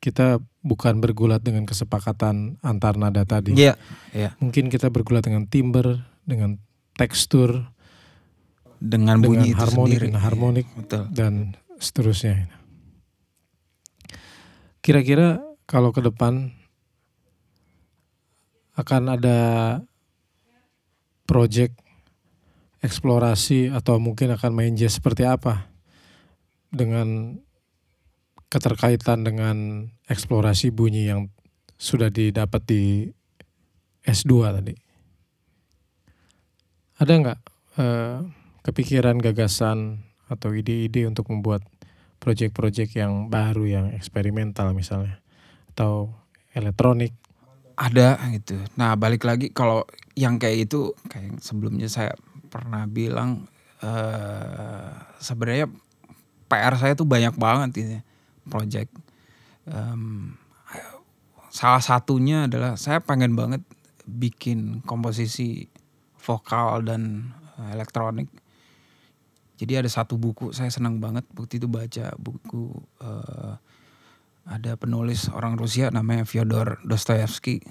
[0.01, 3.53] Kita bukan bergulat dengan kesepakatan antar nada tadi.
[3.53, 3.77] Iya, yeah,
[4.17, 4.33] yeah.
[4.41, 6.57] Mungkin kita bergulat dengan timbre, dengan
[6.97, 7.69] tekstur,
[8.81, 10.05] dengan bunyi dengan harmonik, sendiri.
[10.09, 11.03] dengan harmonik, Betul.
[11.12, 12.49] dan seterusnya.
[14.81, 16.53] Kira-kira kalau ke depan
[18.75, 19.39] akan ada
[21.29, 21.77] project
[22.85, 25.73] eksplorasi atau mungkin akan main jazz seperti apa
[26.69, 27.41] dengan
[28.53, 31.33] keterkaitan dengan eksplorasi bunyi yang
[31.81, 32.83] sudah didapat di
[34.05, 34.75] S2 tadi.
[37.01, 37.41] Ada nggak
[37.81, 38.19] eh,
[38.65, 41.65] kepikiran, gagasan atau ide-ide untuk membuat
[42.25, 45.21] proyek-proyek yang baru yang eksperimental misalnya
[45.77, 46.17] atau
[46.57, 47.13] elektronik
[47.75, 48.57] ada gitu.
[48.79, 49.85] Nah balik lagi kalau
[50.15, 52.15] yang kayak itu kayak sebelumnya saya
[52.49, 53.51] pernah bilang
[53.83, 55.67] uh, sebenarnya
[56.47, 57.99] PR saya tuh banyak banget ini
[58.47, 58.95] project.
[59.65, 60.37] Um,
[61.49, 63.65] salah satunya adalah saya pengen banget
[64.05, 65.73] bikin komposisi
[66.21, 67.33] vokal dan
[67.73, 68.29] elektronik
[69.55, 73.55] jadi ada satu buku saya senang banget waktu itu baca buku uh,
[74.45, 77.62] ada penulis orang Rusia namanya Fyodor Dostoevsky.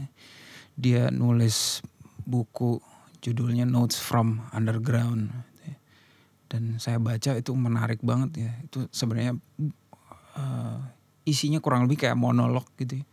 [0.74, 1.86] Dia nulis
[2.24, 2.82] buku
[3.22, 5.30] judulnya Notes from Underground.
[6.50, 8.52] Dan saya baca itu menarik banget ya.
[8.66, 9.38] Itu sebenarnya
[10.38, 10.78] uh,
[11.24, 13.02] isinya kurang lebih kayak monolog gitu.
[13.02, 13.06] Ya.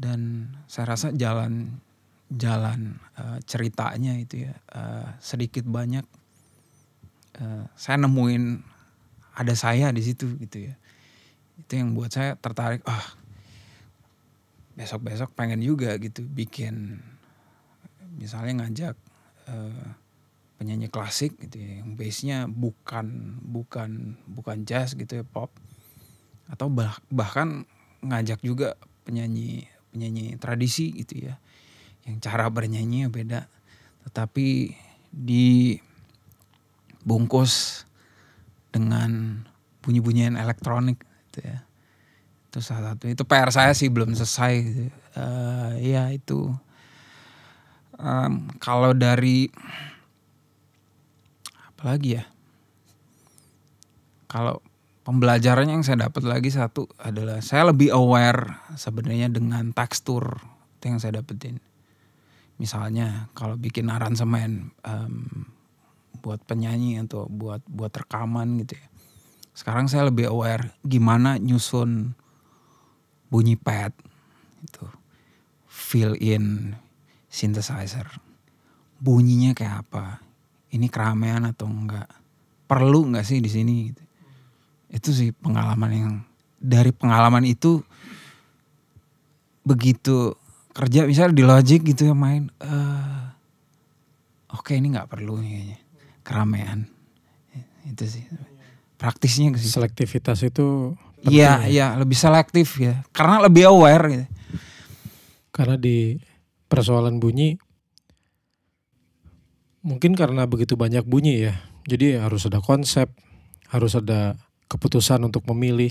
[0.00, 1.80] Dan saya rasa jalan
[2.30, 6.06] jalan uh, ceritanya itu ya uh, sedikit banyak
[7.40, 8.60] Eh, saya nemuin
[9.32, 10.74] ada saya di situ gitu ya
[11.56, 13.16] itu yang buat saya tertarik ah
[14.76, 17.00] besok besok pengen juga gitu bikin
[18.20, 18.96] misalnya ngajak
[19.48, 19.88] uh,
[20.60, 25.48] penyanyi klasik gitu ya yang base nya bukan bukan bukan jazz gitu ya pop
[26.50, 27.64] atau bah, bahkan
[28.02, 28.74] ngajak juga
[29.06, 31.34] penyanyi penyanyi tradisi gitu ya
[32.06, 33.46] yang cara bernyanyi beda
[34.08, 34.74] tetapi
[35.10, 35.78] di
[37.02, 37.84] bungkus
[38.70, 39.42] dengan
[39.82, 41.58] bunyi-bunyian elektronik gitu ya.
[42.50, 43.10] Itu salah satu.
[43.10, 44.82] Itu PR saya sih belum selesai gitu.
[45.10, 46.54] Uh, ya itu
[47.98, 49.50] um, kalau dari
[51.74, 52.24] apa lagi ya?
[54.30, 54.62] Kalau
[55.10, 60.38] pembelajarannya yang saya dapat lagi satu adalah saya lebih aware sebenarnya dengan tekstur
[60.86, 61.58] yang saya dapetin.
[62.62, 65.50] Misalnya kalau bikin aransemen um,
[66.22, 68.86] buat penyanyi atau buat buat rekaman gitu ya.
[69.50, 72.14] Sekarang saya lebih aware gimana nyusun
[73.34, 73.90] bunyi pad
[74.62, 74.86] itu
[75.66, 76.78] fill in
[77.26, 78.06] synthesizer.
[79.02, 80.22] Bunyinya kayak apa?
[80.70, 82.06] Ini keramaian atau enggak?
[82.70, 84.09] Perlu enggak sih di sini gitu.
[84.90, 86.12] Itu sih pengalaman yang
[86.60, 87.80] dari pengalaman itu
[89.64, 90.34] begitu
[90.74, 93.30] kerja misalnya di Logic gitu ya main uh,
[94.50, 95.78] oke okay, ini nggak perlu nih kayaknya.
[96.26, 96.80] Keramaian.
[97.88, 98.24] Itu sih.
[99.00, 99.72] Praktisnya sih.
[99.72, 100.92] selektivitas itu
[101.24, 101.68] iya ya?
[101.68, 103.00] iya lebih selektif ya.
[103.14, 104.26] Karena lebih aware gitu.
[105.50, 106.20] Karena di
[106.70, 107.56] persoalan bunyi
[109.80, 111.54] mungkin karena begitu banyak bunyi ya.
[111.88, 113.08] Jadi harus ada konsep
[113.70, 114.36] harus ada
[114.70, 115.90] keputusan untuk memilih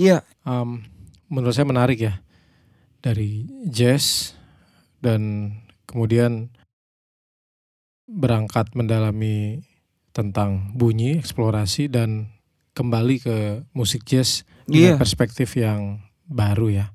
[0.00, 0.80] iya um,
[1.28, 2.24] menurut saya menarik ya
[3.04, 4.32] dari jazz
[5.04, 5.52] dan
[5.84, 6.48] kemudian
[8.06, 9.66] berangkat mendalami
[10.12, 12.28] tentang bunyi, eksplorasi dan
[12.76, 13.36] kembali ke
[13.72, 15.00] musik jazz dengan yeah.
[15.00, 16.86] perspektif yang baru ya.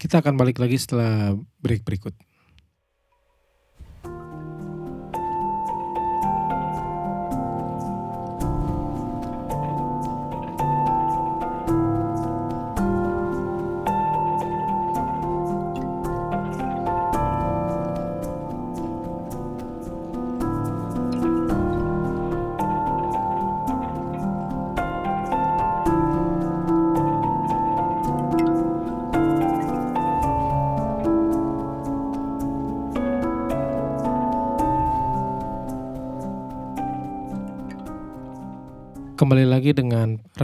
[0.00, 2.14] Kita akan balik lagi setelah break berikut.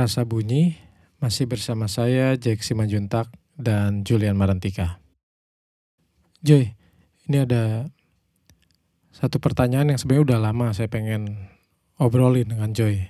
[0.06, 0.78] Rasa Bunyi,
[1.18, 3.26] masih bersama saya Jack Simanjuntak
[3.58, 5.02] dan Julian Marantika.
[6.46, 6.78] Joy,
[7.26, 7.90] ini ada
[9.10, 11.50] satu pertanyaan yang sebenarnya udah lama saya pengen
[11.98, 13.02] obrolin dengan Joy.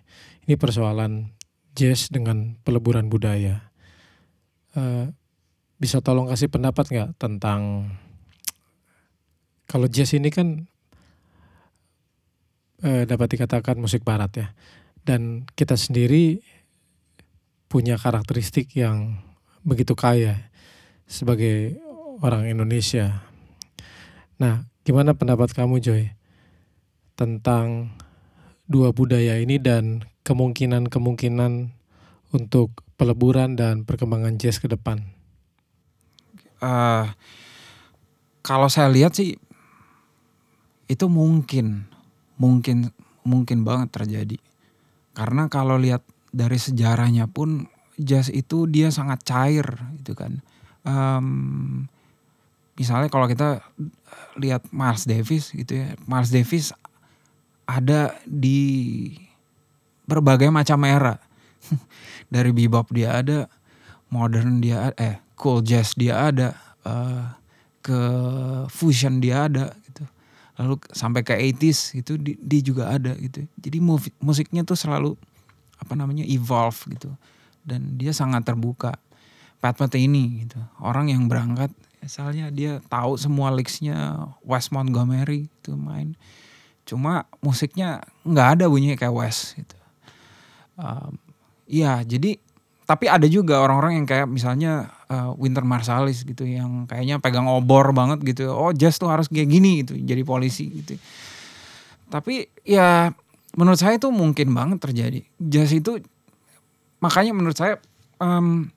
[0.49, 1.37] Ini persoalan
[1.77, 3.69] jazz dengan peleburan budaya.
[4.73, 5.13] Uh,
[5.77, 7.93] bisa tolong kasih pendapat nggak tentang
[9.69, 10.65] kalau jazz ini kan
[12.89, 14.49] uh, dapat dikatakan musik barat ya
[15.05, 16.56] dan kita sendiri
[17.67, 19.23] punya karakteristik yang
[19.67, 20.51] begitu kaya
[21.07, 21.79] sebagai
[22.23, 23.27] orang Indonesia.
[24.39, 26.03] Nah, gimana pendapat kamu Joy
[27.19, 27.91] tentang
[28.67, 31.71] dua budaya ini dan kemungkinan-kemungkinan
[32.35, 35.07] untuk peleburan dan perkembangan jazz ke depan?
[36.59, 37.13] Uh,
[38.43, 39.37] kalau saya lihat sih
[40.87, 41.91] itu mungkin,
[42.39, 42.95] mungkin,
[43.27, 44.39] mungkin banget terjadi
[45.17, 46.05] karena kalau lihat
[46.37, 47.65] dari sejarahnya pun
[47.97, 49.65] jazz itu dia sangat cair
[50.05, 50.45] gitu kan.
[50.85, 51.89] Um,
[52.77, 53.65] misalnya kalau kita
[54.37, 56.77] lihat Miles Davis gitu ya, Miles Davis
[57.65, 59.17] ada di
[60.05, 61.17] berbagai macam era.
[62.35, 63.49] dari bebop dia ada,
[64.13, 66.53] modern dia ada, eh cool jazz dia ada,
[66.85, 67.33] uh,
[67.87, 68.01] ke
[68.67, 70.03] fusion dia ada gitu
[70.59, 73.79] lalu sampai ke 80s itu di, di juga ada gitu jadi
[74.19, 75.15] musiknya tuh selalu
[75.77, 77.11] apa namanya evolve gitu.
[77.67, 78.97] Dan dia sangat terbuka.
[79.57, 80.61] Pat ini gitu.
[80.79, 86.15] Orang yang berangkat misalnya dia tahu semua licksnya West Montgomery itu main.
[86.87, 89.75] Cuma musiknya nggak ada bunyinya kayak West gitu.
[90.79, 91.19] Um,
[92.07, 92.39] jadi
[92.87, 97.91] tapi ada juga orang-orang yang kayak misalnya uh, Winter Marsalis gitu yang kayaknya pegang obor
[97.91, 98.55] banget gitu.
[98.55, 100.95] Oh jazz tuh harus kayak gini gitu jadi polisi gitu.
[102.07, 103.11] Tapi ya
[103.57, 105.21] menurut saya itu mungkin banget terjadi.
[105.41, 105.99] Jazz itu
[107.01, 107.81] makanya menurut saya
[108.21, 108.69] um,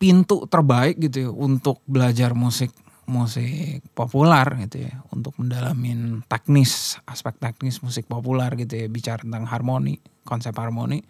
[0.00, 2.72] pintu terbaik gitu ya untuk belajar musik
[3.04, 5.04] musik populer gitu ya.
[5.12, 8.86] Untuk mendalamin teknis aspek teknis musik populer gitu ya.
[8.88, 11.04] Bicara tentang harmoni konsep harmoni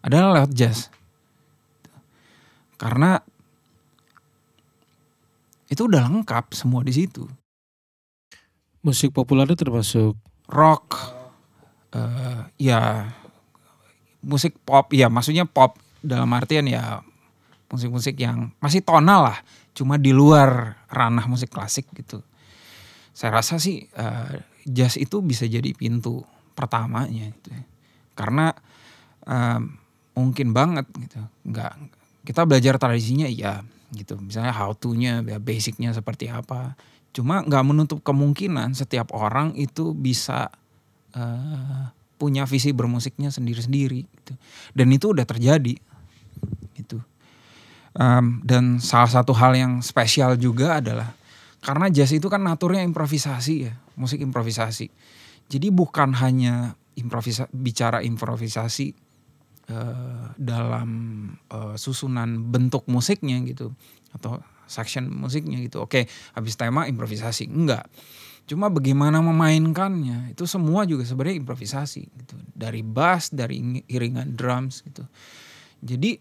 [0.00, 0.88] adalah lewat jazz.
[2.78, 3.20] Karena
[5.68, 7.26] itu udah lengkap semua di situ.
[8.80, 10.16] Musik populer itu termasuk
[10.48, 11.19] rock,
[11.94, 13.10] uh, ya
[14.20, 17.00] musik pop, ya maksudnya pop dalam artian ya
[17.70, 19.38] musik-musik yang masih tonal lah,
[19.72, 22.20] cuma di luar ranah musik klasik gitu.
[23.14, 24.34] Saya rasa sih uh,
[24.66, 27.54] jazz itu bisa jadi pintu pertamanya gitu,
[28.18, 28.52] karena
[29.24, 29.60] uh,
[30.18, 31.72] mungkin banget gitu, nggak
[32.26, 33.64] kita belajar tradisinya iya
[33.96, 34.20] gitu.
[34.20, 36.76] Misalnya how to-nya ya basicnya seperti apa.
[37.10, 40.52] Cuma nggak menutup kemungkinan setiap orang itu bisa
[41.14, 41.90] uh,
[42.20, 44.34] punya visi bermusiknya sendiri-sendiri gitu.
[44.76, 45.74] dan itu udah terjadi
[46.76, 47.00] gitu
[47.96, 51.16] um, dan salah satu hal yang spesial juga adalah
[51.60, 54.92] karena jazz itu kan naturnya improvisasi ya musik improvisasi
[55.50, 58.92] jadi bukan hanya improvisa bicara improvisasi
[59.72, 60.88] uh, dalam
[61.48, 63.72] uh, susunan bentuk musiknya gitu
[64.12, 65.82] atau section musiknya gitu.
[65.82, 66.06] Oke,
[66.38, 67.50] habis tema improvisasi.
[67.50, 67.90] Enggak.
[68.50, 72.34] Cuma bagaimana memainkannya itu semua juga sebenarnya improvisasi gitu.
[72.50, 75.06] Dari bass, dari iringan drums gitu.
[75.78, 76.18] Jadi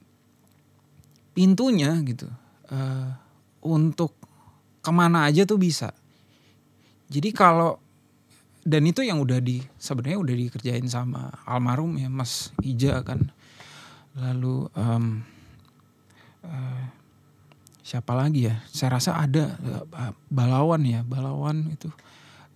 [1.34, 2.30] pintunya gitu
[2.69, 3.09] uh,
[3.65, 4.13] untuk
[4.86, 5.89] ke mana aja tuh bisa.
[7.09, 7.82] Jadi kalau
[8.61, 13.34] dan itu yang udah di sebenarnya udah dikerjain sama almarhum ya Mas Ija kan
[14.13, 15.25] lalu um,
[16.45, 16.84] uh,
[17.82, 19.57] siapa lagi ya saya rasa ada
[19.95, 21.89] uh, balawan ya balawan itu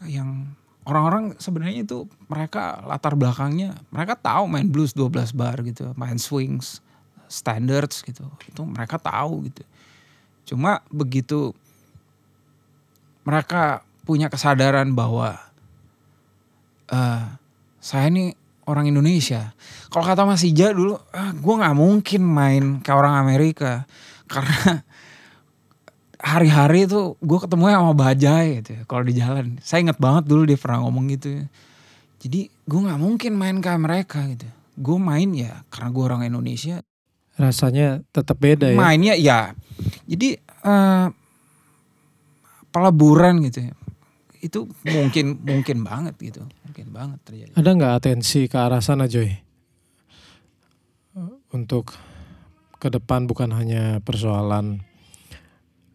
[0.08, 0.52] yang
[0.84, 6.84] orang-orang sebenarnya itu mereka latar belakangnya mereka tahu main blues 12 bar gitu main swings
[7.34, 8.30] standards gitu.
[8.46, 9.66] Itu mereka tahu gitu.
[10.54, 11.58] Cuma begitu
[13.26, 15.40] mereka punya kesadaran bahwa
[16.92, 17.26] uh,
[17.82, 18.38] saya ini
[18.70, 19.56] orang Indonesia.
[19.90, 23.88] Kalau kata Mas Ija dulu, ah, gue nggak mungkin main kayak orang Amerika.
[24.34, 24.86] Karena
[26.24, 29.60] hari-hari itu gue ketemu sama Bajai gitu ya, kalau di jalan.
[29.60, 31.46] Saya inget banget dulu dia pernah ngomong gitu ya.
[32.24, 34.48] Jadi gue nggak mungkin main kayak mereka gitu.
[34.80, 36.80] Gue main ya karena gue orang Indonesia.
[37.36, 38.80] Rasanya tetap beda ya.
[38.80, 39.52] Mainnya ya.
[40.08, 41.08] Jadi eh,
[42.72, 43.76] peleburan gitu ya.
[44.40, 46.48] Itu mungkin mungkin banget gitu.
[46.64, 47.52] Mungkin banget terjadi.
[47.60, 49.28] Ada nggak atensi ke arah sana Joy?
[51.52, 51.94] Untuk
[52.80, 54.82] ke depan bukan hanya persoalan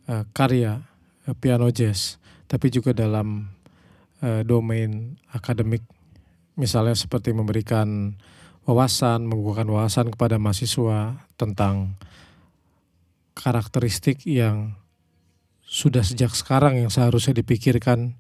[0.08, 0.82] uh, karya
[1.28, 2.16] uh, piano jazz,
[2.48, 3.52] tapi juga dalam
[4.24, 5.84] uh, domain akademik,
[6.56, 8.16] misalnya seperti memberikan
[8.64, 11.96] wawasan, membukakan wawasan kepada mahasiswa tentang
[13.36, 14.74] karakteristik yang
[15.62, 18.16] sudah sejak sekarang yang seharusnya dipikirkan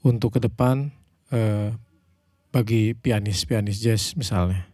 [0.00, 0.90] untuk ke depan
[1.30, 1.76] uh,
[2.48, 4.64] bagi pianis-pianis jazz misalnya.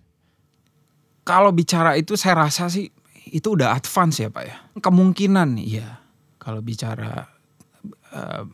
[1.26, 2.92] Kalau bicara itu saya rasa sih
[3.32, 4.56] itu udah advance ya Pak ya.
[4.78, 6.03] Kemungkinan ya
[6.44, 7.24] kalau bicara
[8.12, 8.44] uh,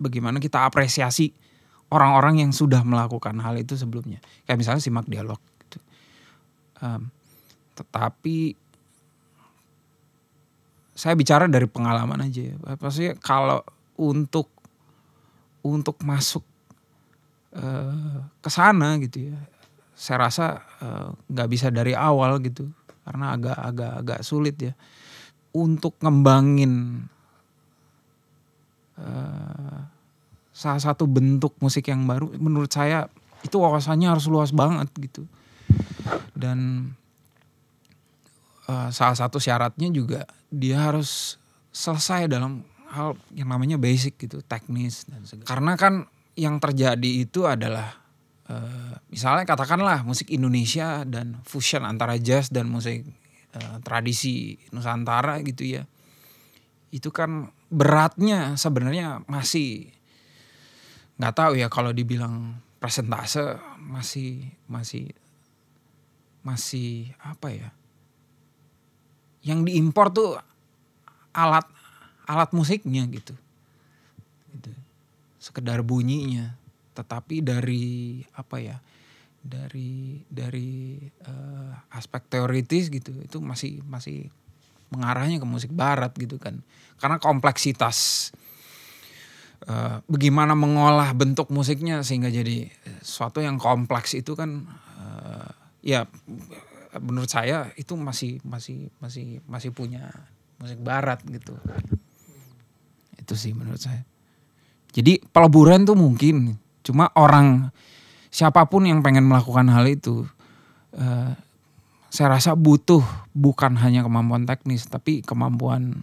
[0.00, 1.30] bagaimana kita apresiasi
[1.92, 4.18] orang-orang yang sudah melakukan hal itu sebelumnya.
[4.48, 5.38] Kayak misalnya simak dialog.
[5.62, 5.78] Gitu.
[6.80, 7.12] Um,
[7.76, 8.56] tetapi
[10.96, 12.56] saya bicara dari pengalaman aja ya.
[12.80, 13.60] Pasti kalau
[14.00, 14.48] untuk
[15.60, 16.42] untuk masuk
[17.52, 19.38] uh, ke sana gitu ya
[19.96, 22.68] saya rasa eh, nggak uh, bisa dari awal gitu
[23.08, 24.76] karena agak agak agak sulit ya
[25.56, 27.00] untuk ngembangin
[29.00, 29.80] uh,
[30.56, 33.12] salah satu bentuk musik yang baru menurut saya
[33.44, 35.28] itu wawasannya harus luas banget gitu.
[36.32, 36.90] Dan
[38.68, 41.36] uh, salah satu syaratnya juga dia harus
[41.76, 45.46] selesai dalam hal yang namanya basic gitu teknis dan segala.
[45.46, 45.94] Karena kan
[46.36, 48.00] yang terjadi itu adalah
[48.48, 53.04] uh, misalnya katakanlah musik Indonesia dan fusion antara jazz dan musik
[53.56, 55.82] uh, tradisi Nusantara gitu ya.
[56.88, 59.90] Itu kan beratnya sebenarnya masih
[61.16, 65.10] nggak tahu ya kalau dibilang presentase masih masih
[66.46, 67.68] masih apa ya?
[69.42, 70.38] Yang diimpor tuh
[71.34, 71.66] alat
[72.30, 73.34] alat musiknya gitu.
[74.54, 74.70] Gitu.
[75.42, 76.54] Sekedar bunyinya.
[76.94, 78.78] Tetapi dari apa ya?
[79.42, 84.30] Dari dari uh, aspek teoritis gitu itu masih masih
[84.92, 86.62] mengarahnya ke musik barat gitu kan.
[86.96, 88.30] Karena kompleksitas
[89.68, 92.70] uh, bagaimana mengolah bentuk musiknya sehingga jadi
[93.02, 94.64] suatu yang kompleks itu kan
[95.00, 95.50] uh,
[95.84, 96.08] ya
[96.96, 100.08] menurut saya itu masih masih masih masih punya
[100.58, 101.56] musik barat gitu.
[103.20, 104.06] Itu sih menurut saya.
[104.96, 106.56] Jadi peleburan tuh mungkin
[106.86, 107.74] Cuma orang
[108.30, 110.22] siapa pun yang pengen melakukan hal itu,
[110.94, 111.34] uh,
[112.16, 113.04] saya rasa butuh
[113.36, 116.00] bukan hanya kemampuan teknis, tapi kemampuan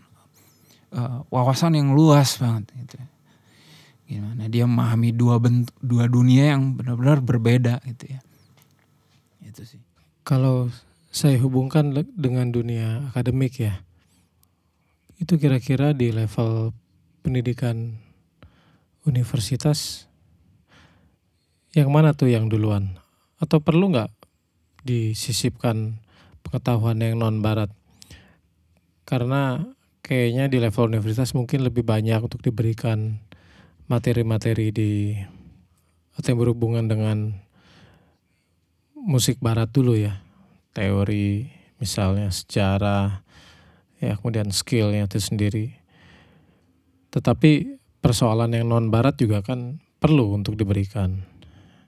[0.93, 2.69] uh, wawasan yang luas banget.
[2.69, 3.01] Gitu.
[4.05, 8.21] Gimana dia memahami dua bentuk, dua dunia yang benar-benar berbeda gitu ya.
[9.41, 9.81] Itu sih.
[10.21, 10.69] Kalau
[11.09, 13.81] saya hubungkan dengan dunia akademik ya,
[15.17, 16.77] itu kira-kira di level
[17.25, 17.97] pendidikan
[19.09, 20.05] universitas
[21.73, 23.01] yang mana tuh yang duluan?
[23.41, 24.13] Atau perlu nggak
[24.85, 26.02] disisipkan
[26.43, 27.71] pengetahuan yang non barat?
[29.03, 29.63] Karena
[30.03, 33.23] kayaknya di level universitas mungkin lebih banyak untuk diberikan
[33.87, 35.17] materi-materi di
[36.13, 37.17] atau yang berhubungan dengan
[38.93, 40.21] musik barat dulu ya.
[40.73, 41.47] Teori
[41.79, 43.23] misalnya sejarah
[43.97, 45.79] ya kemudian skillnya itu sendiri.
[47.09, 51.23] Tetapi persoalan yang non barat juga kan perlu untuk diberikan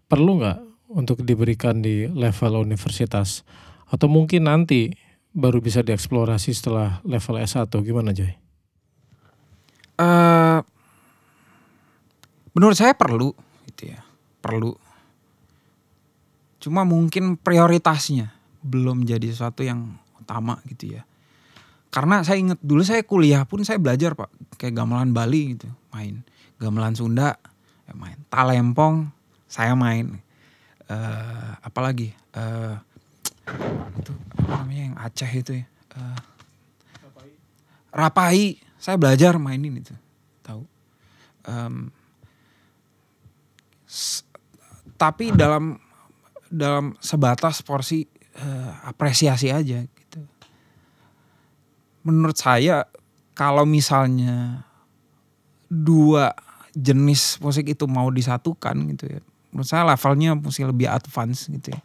[0.06, 0.60] perlu nggak
[0.94, 3.42] untuk diberikan di level universitas
[3.90, 4.94] atau mungkin nanti
[5.36, 8.32] baru bisa dieksplorasi setelah level S1 gimana Joy?
[9.96, 10.60] Uh,
[12.56, 13.36] menurut saya perlu
[13.68, 14.00] gitu ya.
[14.40, 14.76] Perlu.
[16.64, 18.32] Cuma mungkin prioritasnya
[18.66, 21.04] belum jadi sesuatu yang utama gitu ya.
[21.92, 24.32] Karena saya ingat dulu saya kuliah pun saya belajar pak.
[24.60, 25.68] Kayak gamelan Bali gitu.
[25.92, 26.24] Main
[26.60, 27.36] gamelan Sunda
[27.86, 29.12] ya main talempong
[29.52, 30.24] saya main.
[30.86, 32.78] Uh, apa lagi uh,
[34.00, 34.14] itu
[34.46, 35.66] namanya yang Aceh itu ya.
[35.96, 36.20] Uh,
[37.96, 38.60] Rapai.
[38.76, 39.96] Saya belajar mainin itu
[40.46, 40.62] tahu.
[41.48, 41.90] Um,
[45.00, 45.82] tapi dalam
[46.52, 48.06] dalam sebatas porsi
[48.38, 50.22] uh, apresiasi aja gitu.
[52.06, 52.86] Menurut saya
[53.34, 54.62] kalau misalnya
[55.66, 56.36] dua
[56.76, 59.22] jenis musik itu mau disatukan gitu ya
[59.56, 61.80] menurut saya levelnya mesti lebih advance gitu ya.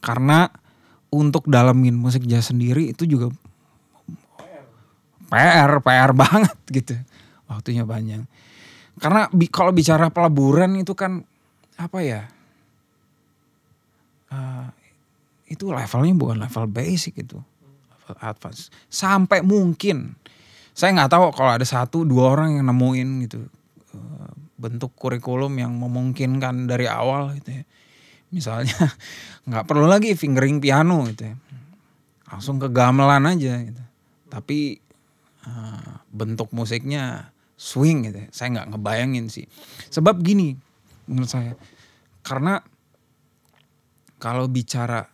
[0.00, 0.48] Karena
[1.12, 3.28] untuk dalamin musik jazz sendiri itu juga
[5.30, 6.94] PR, PR banget gitu.
[7.46, 8.26] Waktunya panjang.
[9.00, 11.24] Karena bi kalau bicara peleburan itu kan
[11.80, 12.28] apa ya?
[14.30, 14.70] Uh,
[15.50, 17.38] itu levelnya bukan level basic itu,
[17.90, 18.70] level advance.
[18.86, 20.14] Sampai mungkin
[20.70, 23.40] saya nggak tahu kalau ada satu dua orang yang nemuin gitu
[23.98, 27.64] uh, bentuk kurikulum yang memungkinkan dari awal gitu ya.
[28.30, 28.78] Misalnya
[29.48, 31.34] nggak perlu lagi fingering piano gitu ya,
[32.30, 33.82] langsung ke gamelan aja gitu.
[34.30, 34.78] Tapi
[35.46, 38.18] uh, bentuk musiknya swing gitu.
[38.24, 38.28] Ya.
[38.30, 39.46] Saya nggak ngebayangin sih.
[39.90, 40.54] Sebab gini
[41.10, 41.58] menurut saya,
[42.22, 42.62] karena
[44.22, 45.10] kalau bicara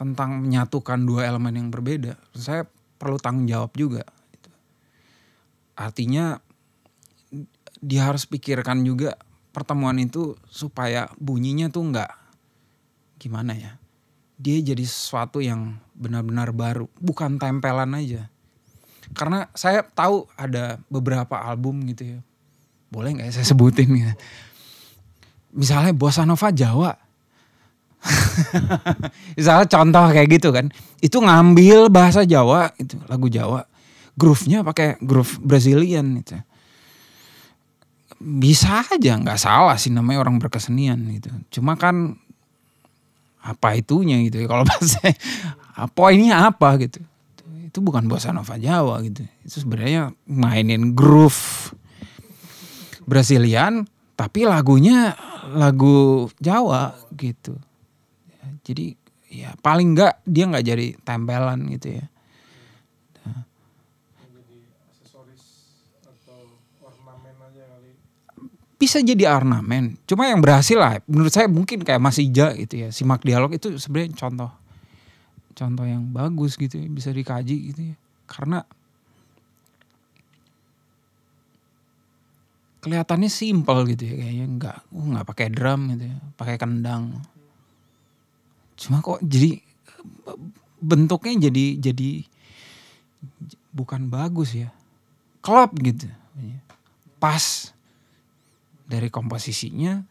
[0.00, 2.64] tentang menyatukan dua elemen yang berbeda, saya
[2.96, 4.08] perlu tanggung jawab juga.
[4.32, 4.50] Gitu.
[5.76, 6.40] Artinya
[7.80, 9.16] dia harus pikirkan juga
[9.50, 12.10] pertemuan itu supaya bunyinya tuh nggak
[13.20, 13.76] gimana ya,
[14.40, 18.30] dia jadi sesuatu yang benar-benar baru, bukan tempelan aja.
[19.12, 22.18] Karena saya tahu ada beberapa album gitu ya,
[22.88, 24.12] boleh nggak ya saya sebutin ya?
[25.50, 26.94] Misalnya Bossa Nova Jawa,
[29.36, 30.72] Misalnya contoh kayak gitu kan,
[31.04, 33.68] itu ngambil bahasa Jawa, itu lagu Jawa,
[34.16, 36.40] groove-nya pakai groove Brazilian gitu.
[38.20, 41.32] Bisa aja, nggak salah sih namanya orang berkesenian gitu.
[41.60, 42.20] Cuma kan
[43.40, 45.00] apa itunya gitu ya kalau bahasa
[45.74, 47.00] apa ini apa gitu.
[47.70, 49.24] Itu bukan bossa nova Jawa gitu.
[49.42, 51.72] Itu sebenarnya mainin groove
[53.08, 55.16] Brazilian tapi lagunya
[55.56, 57.56] lagu Jawa gitu
[58.64, 58.94] jadi
[59.30, 62.04] ya paling enggak dia nggak jadi tempelan gitu ya.
[68.80, 70.00] Bisa jadi ornamen.
[70.08, 72.88] Cuma yang berhasil lah menurut saya mungkin kayak Mas Ija gitu ya.
[72.88, 74.50] Simak dialog itu sebenarnya contoh
[75.52, 77.96] contoh yang bagus gitu ya, bisa dikaji gitu ya.
[78.24, 78.64] Karena
[82.80, 87.20] kelihatannya simpel gitu ya kayaknya nggak uh, nggak pakai drum gitu ya pakai kendang
[88.80, 89.60] cuma kok jadi
[90.80, 92.24] bentuknya jadi jadi
[93.76, 94.72] bukan bagus ya
[95.44, 96.08] klop gitu
[97.20, 97.76] pas
[98.90, 100.02] dari komposisinya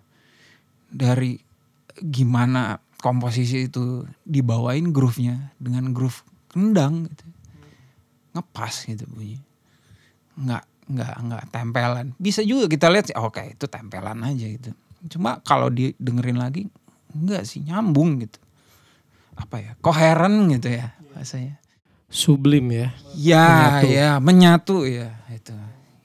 [0.87, 1.35] dari
[1.99, 7.25] gimana komposisi itu dibawain groove-nya dengan groove kendang gitu.
[8.39, 9.39] Ngepas gitu bunyi.
[10.39, 12.07] Nggak nggak nggak tempelan.
[12.15, 14.71] Bisa juga kita lihat sih oke okay, itu tempelan aja gitu.
[15.11, 16.71] Cuma kalau didengerin lagi
[17.11, 18.39] enggak sih nyambung gitu.
[19.35, 21.59] Apa ya koheren gitu ya bahasanya.
[22.09, 23.87] Sublim ya ya menyatu.
[23.91, 25.53] ya menyatu ya itu.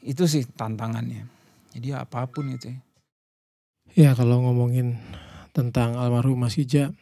[0.05, 1.34] Itu sih tantangannya
[1.75, 2.79] jadi apa pun itu ya,
[3.93, 4.97] ya kalau ngomongin
[5.51, 6.95] tentang almarhum Mas Ija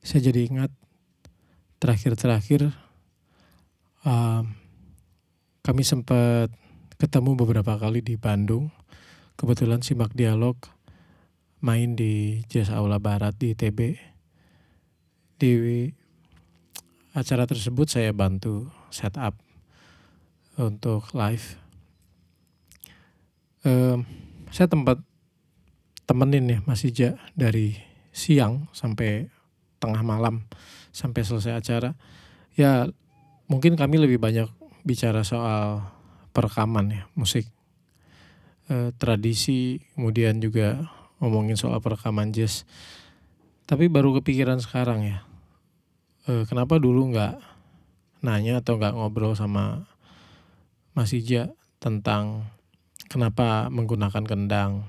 [0.00, 0.72] saya jadi ingat
[1.80, 2.72] terakhir-terakhir
[4.04, 4.44] um,
[5.60, 6.48] kami sempat
[6.96, 8.72] ketemu beberapa kali di Bandung.
[9.36, 10.56] Kebetulan simak dialog
[11.60, 13.80] main di Jazz Aula Barat di TB
[15.40, 15.52] di
[17.12, 19.36] acara tersebut saya bantu setup
[20.56, 21.59] untuk live.
[24.50, 24.98] Saya tempat
[26.10, 27.78] temenin ya Mas Ija dari
[28.10, 29.30] siang sampai
[29.78, 30.42] tengah malam
[30.90, 31.94] sampai selesai acara.
[32.58, 32.90] Ya
[33.46, 34.50] mungkin kami lebih banyak
[34.82, 35.86] bicara soal
[36.34, 37.46] perekaman ya musik
[38.70, 40.90] e, tradisi kemudian juga
[41.22, 42.66] ngomongin soal perekaman jazz.
[43.70, 45.18] Tapi baru kepikiran sekarang ya
[46.26, 47.38] e, kenapa dulu nggak
[48.26, 49.88] nanya atau nggak ngobrol sama
[50.92, 52.50] Mas Ija tentang
[53.10, 54.86] kenapa menggunakan kendang,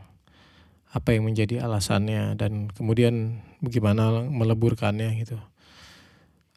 [0.93, 5.41] apa yang menjadi alasannya dan kemudian bagaimana meleburkannya gitu.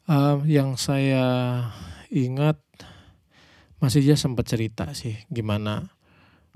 [0.04, 1.24] Uh, yang saya
[2.12, 2.60] ingat
[3.80, 5.96] Mas Ija sempat cerita sih gimana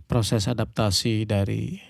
[0.04, 1.80] proses adaptasi dari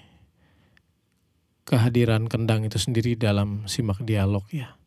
[1.67, 4.79] kehadiran kendang itu sendiri dalam simak dialog ya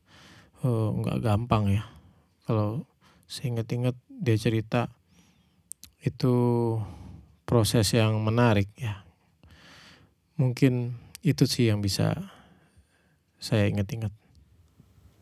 [0.63, 1.83] uh, gampang ya.
[2.47, 2.87] Kalau
[3.27, 4.89] saya ingat-ingat dia cerita
[6.01, 6.33] itu
[7.51, 9.03] proses yang menarik ya.
[10.39, 12.15] Mungkin itu sih yang bisa
[13.43, 14.15] saya ingat-ingat.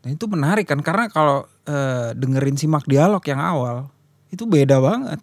[0.06, 1.76] Nah itu menarik kan karena kalau e,
[2.14, 3.90] dengerin simak dialog yang awal
[4.30, 5.18] itu beda banget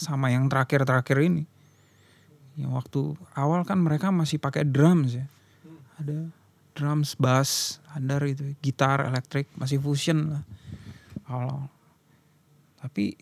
[0.00, 1.44] sama yang terakhir-terakhir ini.
[2.56, 3.00] Yang waktu
[3.36, 5.28] awal kan mereka masih pakai drums ya.
[6.00, 6.32] Ada
[6.72, 10.44] drums, bass, andar itu, gitar, elektrik, masih fusion lah.
[11.28, 11.68] Awal.
[12.80, 13.12] Tapi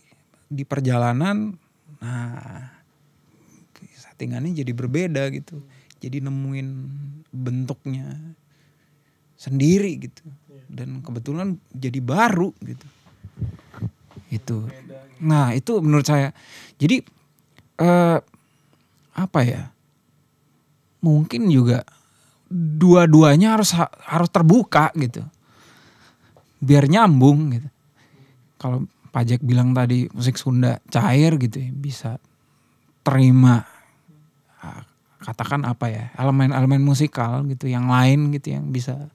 [0.47, 1.55] di perjalanan,
[1.99, 2.74] nah
[4.15, 5.59] settingannya jadi berbeda gitu.
[5.99, 6.67] Jadi nemuin
[7.35, 8.15] bentuknya
[9.35, 10.23] sendiri gitu.
[10.71, 12.87] Dan kebetulan jadi baru gitu.
[14.31, 14.71] Itu.
[15.19, 16.31] Nah, itu menurut saya.
[16.79, 17.03] Jadi
[17.83, 18.19] eh
[19.19, 19.67] apa ya?
[21.03, 21.83] Mungkin juga
[22.47, 23.75] dua-duanya harus
[24.07, 25.27] harus terbuka gitu.
[26.63, 27.67] Biar nyambung gitu.
[28.55, 32.19] Kalau Pajak bilang tadi musik Sunda cair gitu ya, bisa
[32.99, 33.63] terima
[35.23, 39.07] katakan apa ya elemen-elemen musikal gitu yang lain gitu yang bisa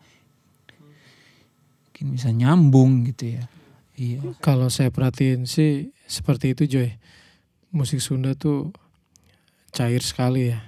[2.00, 3.44] mungkin bisa nyambung gitu ya
[4.00, 6.96] iya Kalau saya perhatiin sih seperti itu Joy.
[7.76, 8.72] Musik Sunda tuh
[9.76, 10.64] cair sekali ya.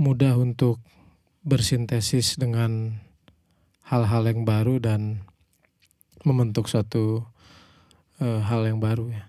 [0.00, 0.80] Mudah untuk
[1.44, 3.04] bersintesis dengan
[3.84, 5.28] hal-hal yang baru dan
[6.24, 7.28] membentuk suatu
[8.24, 9.28] eh, hal yang baru ya.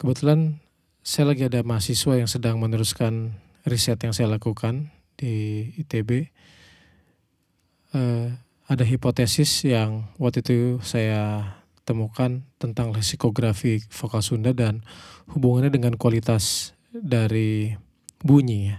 [0.00, 0.61] Kebetulan
[1.02, 3.34] saya lagi ada mahasiswa yang sedang meneruskan
[3.66, 6.30] riset yang saya lakukan di ITB.
[7.92, 8.28] Eh,
[8.70, 14.86] ada hipotesis yang waktu itu saya temukan tentang leksikografi vokal Sunda dan
[15.34, 17.74] hubungannya dengan kualitas dari
[18.22, 18.78] bunyi ya.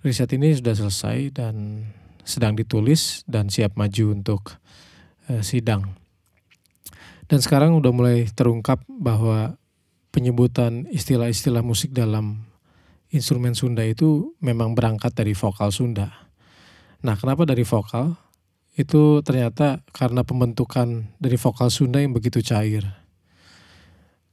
[0.00, 1.84] Riset ini sudah selesai dan
[2.24, 4.56] sedang ditulis dan siap maju untuk
[5.28, 5.92] eh, sidang.
[7.28, 9.60] Dan sekarang udah mulai terungkap bahwa
[10.14, 12.46] penyebutan istilah-istilah musik dalam
[13.10, 16.30] instrumen Sunda itu memang berangkat dari vokal Sunda.
[17.02, 18.14] Nah, kenapa dari vokal?
[18.78, 22.86] Itu ternyata karena pembentukan dari vokal Sunda yang begitu cair.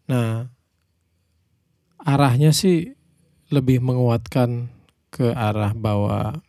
[0.05, 0.53] Nah,
[1.97, 2.93] arahnya sih
[3.49, 4.69] lebih menguatkan
[5.09, 6.41] ke arah bahwa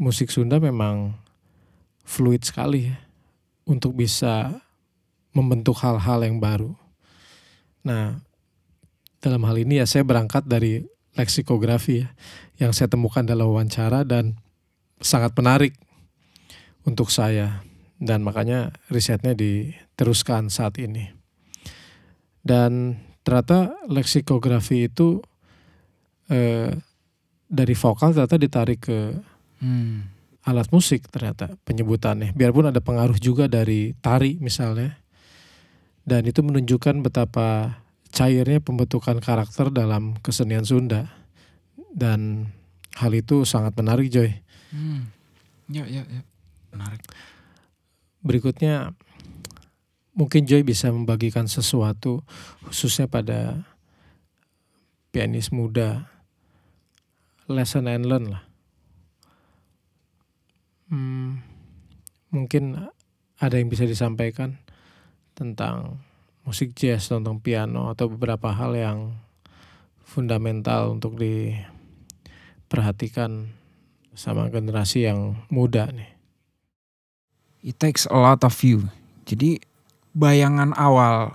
[0.00, 1.12] musik Sunda memang
[2.04, 2.88] fluid sekali
[3.64, 4.60] untuk bisa
[5.32, 6.83] membentuk hal-hal yang baru.
[7.84, 8.18] Nah,
[9.20, 12.08] dalam hal ini ya saya berangkat dari leksikografi ya,
[12.58, 14.40] yang saya temukan dalam wawancara dan
[14.98, 15.76] sangat menarik
[16.84, 17.64] untuk saya
[18.00, 21.12] dan makanya risetnya diteruskan saat ini.
[22.44, 25.24] Dan ternyata leksikografi itu
[26.28, 26.72] eh,
[27.48, 28.98] dari vokal ternyata ditarik ke
[29.64, 29.96] hmm.
[30.44, 32.36] alat musik ternyata penyebutannya.
[32.36, 35.03] Biarpun ada pengaruh juga dari tari misalnya.
[36.04, 37.80] Dan itu menunjukkan betapa
[38.12, 41.08] cairnya pembentukan karakter dalam kesenian Sunda.
[41.90, 42.52] Dan
[43.00, 44.30] hal itu sangat menarik Joy.
[44.70, 45.08] Hmm.
[45.72, 46.22] Ya, ya, ya.
[46.70, 47.00] Menarik.
[48.20, 48.92] Berikutnya
[50.12, 52.22] mungkin Joy bisa membagikan sesuatu
[52.68, 53.64] khususnya pada
[55.10, 56.08] pianis muda.
[57.44, 58.44] Lesson and learn lah.
[60.88, 61.44] Hmm,
[62.32, 62.88] mungkin
[63.36, 64.63] ada yang bisa disampaikan
[65.34, 65.98] tentang
[66.46, 69.10] musik jazz, tentang piano atau beberapa hal yang
[70.04, 73.48] fundamental untuk diperhatikan
[74.14, 76.14] sama generasi yang muda nih.
[77.64, 78.86] It takes a lot of you.
[79.24, 79.56] Jadi
[80.14, 81.34] bayangan awal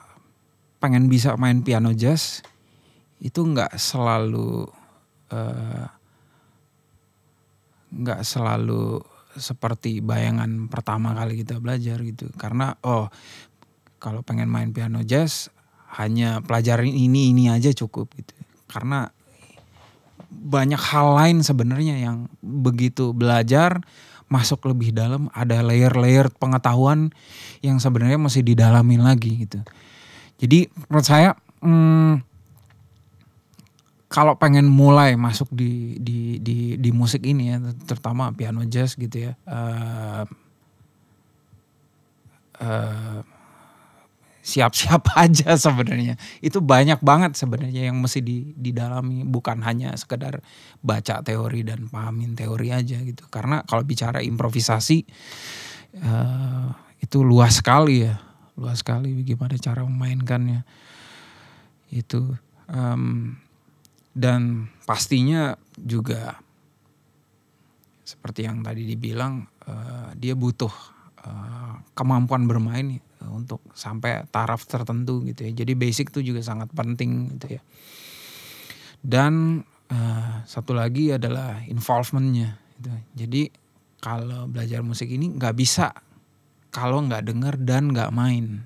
[0.79, 2.39] pengen bisa main piano jazz
[3.19, 4.63] itu nggak selalu
[5.33, 5.89] eh,
[7.89, 9.03] nggak selalu
[9.35, 12.31] seperti bayangan pertama kali kita belajar gitu.
[12.37, 13.09] Karena oh
[13.99, 15.51] kalau pengen main piano jazz
[15.99, 18.33] hanya pelajarin ini ini aja cukup gitu.
[18.71, 19.11] Karena
[20.29, 23.81] banyak hal lain sebenarnya yang begitu belajar
[24.29, 27.09] masuk lebih dalam ada layer-layer pengetahuan
[27.65, 29.59] yang sebenarnya masih didalamin lagi gitu.
[30.37, 31.33] Jadi menurut saya
[31.65, 32.21] hmm,
[34.05, 37.57] kalau pengen mulai masuk di di di di musik ini ya
[37.89, 39.33] terutama piano jazz gitu ya.
[39.49, 40.25] Uh,
[44.49, 46.17] siap-siap aja sebenarnya.
[46.41, 50.41] Itu banyak banget sebenarnya yang mesti di, didalami, bukan hanya sekedar
[50.81, 53.29] baca teori dan pahamin teori aja gitu.
[53.29, 55.05] Karena kalau bicara improvisasi
[56.01, 58.17] uh, itu luas sekali ya,
[58.57, 60.65] luas sekali bagaimana cara memainkannya.
[61.93, 62.33] Itu
[62.65, 63.37] um,
[64.17, 66.41] dan pastinya juga
[68.03, 70.73] seperti yang tadi dibilang uh, dia butuh
[71.23, 72.97] uh, kemampuan bermain
[73.27, 75.51] untuk sampai taraf tertentu gitu ya.
[75.51, 77.61] Jadi basic itu juga sangat penting gitu ya.
[79.03, 82.55] Dan uh, satu lagi adalah involvementnya.
[82.79, 82.89] Gitu.
[83.19, 83.41] Jadi
[83.99, 85.91] kalau belajar musik ini nggak bisa
[86.71, 88.63] kalau nggak dengar dan nggak main.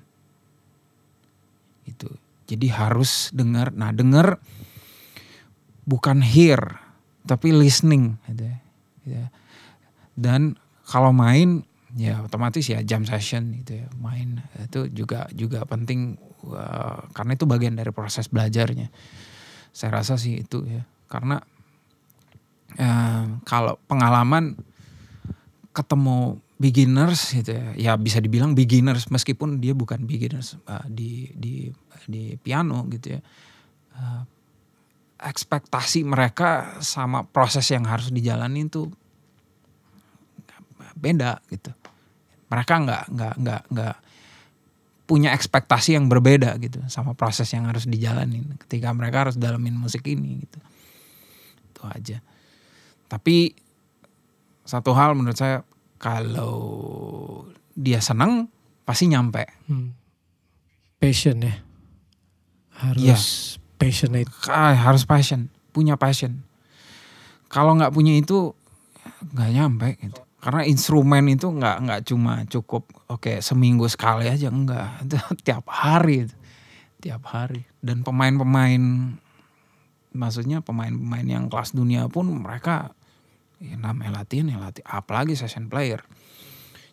[1.82, 2.06] Itu.
[2.46, 3.74] Jadi harus dengar.
[3.74, 4.38] Nah dengar
[5.84, 6.80] bukan hear
[7.24, 8.56] tapi listening gitu ya.
[9.08, 9.24] ya.
[10.14, 10.54] Dan
[10.86, 14.42] kalau main ya otomatis ya jam session gitu ya main.
[14.58, 16.18] Itu juga juga penting
[16.50, 18.90] uh, karena itu bagian dari proses belajarnya.
[19.74, 21.42] Saya rasa sih itu ya karena
[22.78, 24.58] uh, kalau pengalaman
[25.74, 31.66] ketemu beginners gitu ya ya bisa dibilang beginners meskipun dia bukan beginners uh, di di
[32.06, 33.20] di piano gitu ya
[33.98, 34.22] uh,
[35.18, 38.86] ekspektasi mereka sama proses yang harus dijalani itu
[40.94, 41.74] beda gitu
[42.48, 43.96] mereka nggak nggak nggak nggak
[45.04, 50.00] punya ekspektasi yang berbeda gitu sama proses yang harus dijalanin ketika mereka harus dalamin musik
[50.08, 50.58] ini gitu
[51.68, 52.18] itu aja
[53.04, 53.52] tapi
[54.64, 55.60] satu hal menurut saya
[56.00, 56.56] kalau
[57.72, 58.48] dia senang
[58.84, 59.92] pasti nyampe Hmm.
[60.96, 61.60] Passion ya.
[62.74, 63.16] Harus Iya.
[63.76, 64.30] passionate.
[64.48, 66.40] Harus passion punya passion
[67.48, 68.56] kalau nggak punya itu
[69.36, 75.00] nggak nyampe gitu karena instrumen itu nggak nggak cuma cukup oke seminggu sekali aja enggak.
[75.08, 76.28] Itu tiap hari
[77.00, 77.64] tiap hari.
[77.80, 78.80] Dan pemain-pemain
[80.12, 82.92] maksudnya pemain-pemain yang kelas dunia pun mereka
[83.56, 86.04] ya namanya latihan ya latih apalagi session player.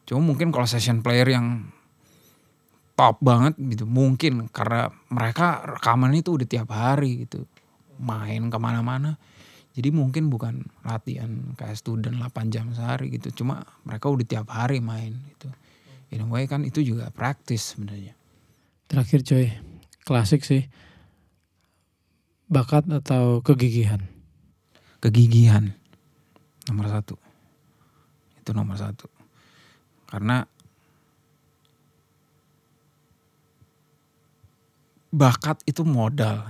[0.08, 1.68] Cuma mungkin kalau session player yang
[2.96, 4.48] top banget gitu mungkin.
[4.48, 7.44] Karena mereka rekaman itu udah tiap hari gitu.
[8.00, 9.20] Main ke mana-mana
[9.72, 13.44] jadi mungkin bukan latihan kayak student 8 jam sehari gitu.
[13.44, 15.48] Cuma mereka udah tiap hari main gitu.
[16.12, 18.12] In a way kan itu juga praktis sebenarnya.
[18.92, 19.48] Terakhir coy,
[20.04, 20.68] klasik sih.
[22.52, 24.12] Bakat atau kegigihan?
[25.02, 25.74] kegigihan.
[26.70, 27.18] Nomor satu.
[28.38, 29.10] Itu nomor satu.
[30.06, 30.46] Karena
[35.10, 36.46] bakat itu modal.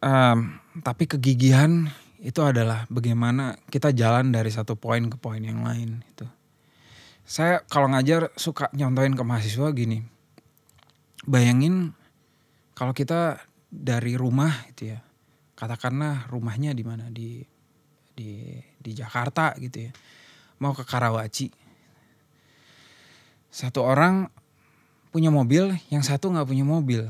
[0.00, 1.88] Em, tapi kegigihan
[2.20, 6.28] itu adalah bagaimana kita jalan dari satu poin ke poin yang lain itu
[7.30, 10.02] saya kalau ngajar suka nyontoin ke mahasiswa gini.
[11.30, 11.94] Bayangin
[12.74, 13.38] kalau kita
[13.70, 14.98] dari rumah itu ya.
[15.54, 17.06] Katakanlah rumahnya di mana?
[17.06, 17.38] Di
[18.18, 19.92] di di Jakarta gitu ya.
[20.58, 21.54] Mau ke Karawaci.
[23.46, 24.26] Satu orang
[25.14, 27.06] punya mobil yang satu nggak punya mobil.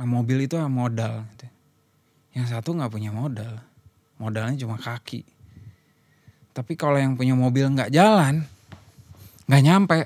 [0.00, 1.44] Nah mobil itu modal gitu.
[2.34, 3.62] Yang satu nggak punya modal.
[4.18, 5.22] Modalnya cuma kaki.
[6.54, 8.42] Tapi kalau yang punya mobil nggak jalan
[9.46, 9.98] nggak nyampe.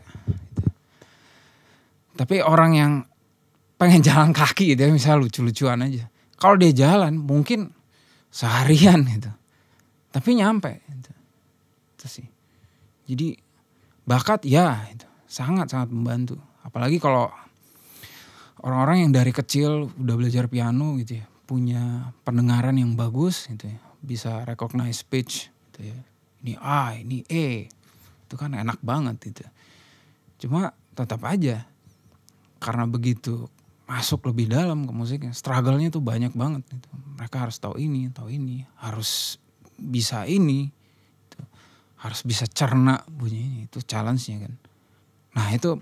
[2.16, 2.92] Tapi orang yang
[3.80, 6.04] pengen jalan kaki gitu ya misalnya lucu-lucuan aja.
[6.38, 7.72] Kalau dia jalan mungkin
[8.28, 9.32] seharian gitu.
[10.12, 11.12] Tapi nyampe gitu.
[11.96, 12.28] itu sih.
[13.08, 13.36] Jadi
[14.04, 16.36] bakat ya itu sangat sangat membantu.
[16.60, 17.32] Apalagi kalau
[18.60, 23.80] orang-orang yang dari kecil udah belajar piano gitu ya punya pendengaran yang bagus gitu ya.
[24.04, 25.98] Bisa recognize pitch gitu ya.
[26.44, 27.72] Ini A ini E.
[28.28, 29.48] Itu kan enak banget gitu.
[30.44, 31.64] Cuma tetap aja
[32.60, 33.48] karena begitu
[33.88, 36.88] masuk lebih dalam ke musiknya struggle-nya tuh banyak banget gitu.
[37.16, 38.68] mereka harus tahu ini tahu ini.
[38.76, 39.40] Harus
[39.80, 40.68] bisa ini
[41.24, 41.40] gitu.
[42.04, 43.64] harus bisa cerna bunyinya.
[43.64, 44.54] Itu challenge-nya kan.
[45.32, 45.80] Nah itu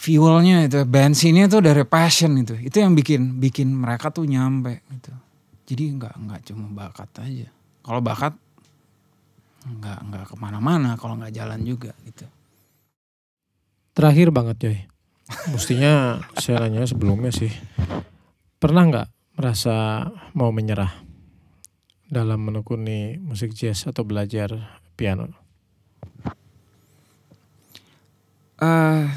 [0.00, 5.12] fuelnya itu bensinnya tuh dari passion itu itu yang bikin bikin mereka tuh nyampe gitu
[5.68, 7.48] jadi nggak nggak cuma bakat aja
[7.84, 8.32] kalau bakat
[9.60, 12.24] nggak nggak ke mana-mana kalau nggak jalan juga gitu
[13.90, 14.78] Terakhir banget coy.
[15.50, 17.50] Mestinya saya nanya sebelumnya sih.
[18.56, 20.88] Pernah nggak merasa mau menyerah
[22.08, 25.36] dalam menekuni musik jazz atau belajar piano?
[28.60, 29.08] eh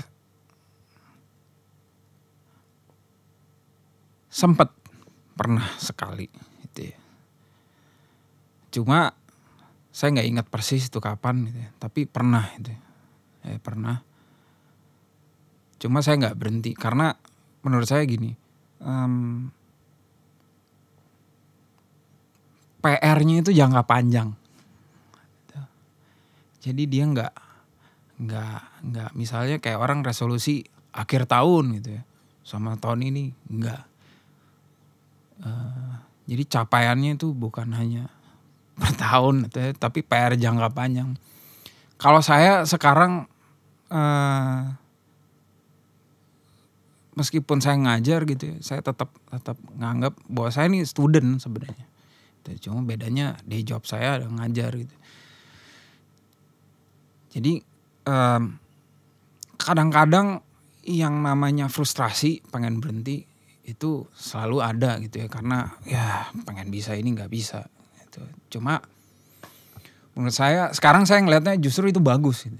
[4.33, 4.73] sempet
[5.37, 6.25] pernah sekali
[6.65, 6.97] gitu ya.
[8.73, 9.13] Cuma
[9.93, 11.69] saya nggak ingat persis itu kapan gitu ya.
[11.77, 12.73] Tapi pernah itu.
[12.73, 12.81] ya.
[13.53, 14.01] Eh, pernah.
[15.77, 17.13] Cuma saya nggak berhenti karena
[17.61, 18.33] menurut saya gini.
[18.83, 19.47] em,
[22.83, 24.35] PR-nya itu jangka panjang.
[25.15, 25.59] Gitu.
[26.67, 27.33] Jadi dia nggak
[28.23, 28.59] nggak
[28.91, 32.03] nggak misalnya kayak orang resolusi akhir tahun gitu ya
[32.43, 33.92] sama tahun ini nggak
[35.41, 35.93] Eh,
[36.29, 38.09] jadi capaiannya itu bukan hanya
[38.79, 41.17] per tahun tapi PR jangka panjang.
[41.97, 43.25] Kalau saya sekarang
[43.89, 44.61] eh,
[47.13, 51.87] meskipun saya ngajar gitu ya saya tetap tetap nganggap bahwa saya ini student sebenarnya.
[52.59, 54.95] Cuma bedanya day job saya ada ngajar gitu.
[57.33, 57.53] Jadi
[58.05, 58.43] em,
[59.55, 60.43] kadang-kadang
[60.83, 63.23] yang namanya frustrasi pengen berhenti
[63.63, 67.63] itu selalu ada gitu ya karena ya pengen bisa ini nggak bisa
[68.03, 68.23] gitu.
[68.59, 68.83] cuma
[70.13, 72.59] menurut saya sekarang saya ngelihatnya justru itu bagus gitu.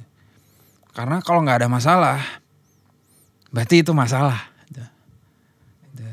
[0.95, 2.23] karena kalau nggak ada masalah
[3.51, 4.83] berarti itu masalah gitu.
[5.91, 6.03] Gitu.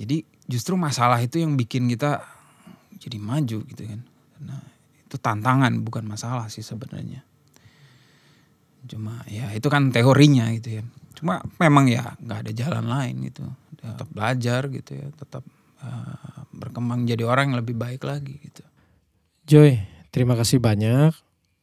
[0.00, 0.16] jadi
[0.48, 2.24] justru masalah itu yang bikin kita
[2.96, 4.00] jadi maju gitu kan
[4.40, 4.64] nah
[5.04, 7.20] itu tantangan bukan masalah sih sebenarnya
[8.88, 10.82] cuma ya itu kan teorinya gitu ya
[11.20, 13.44] cuma memang ya nggak ada jalan lain gitu.
[13.80, 15.44] Tetap belajar gitu ya tetap
[15.84, 18.64] uh, berkembang jadi orang yang lebih baik lagi gitu.
[19.44, 19.76] Joy
[20.08, 21.12] terima kasih banyak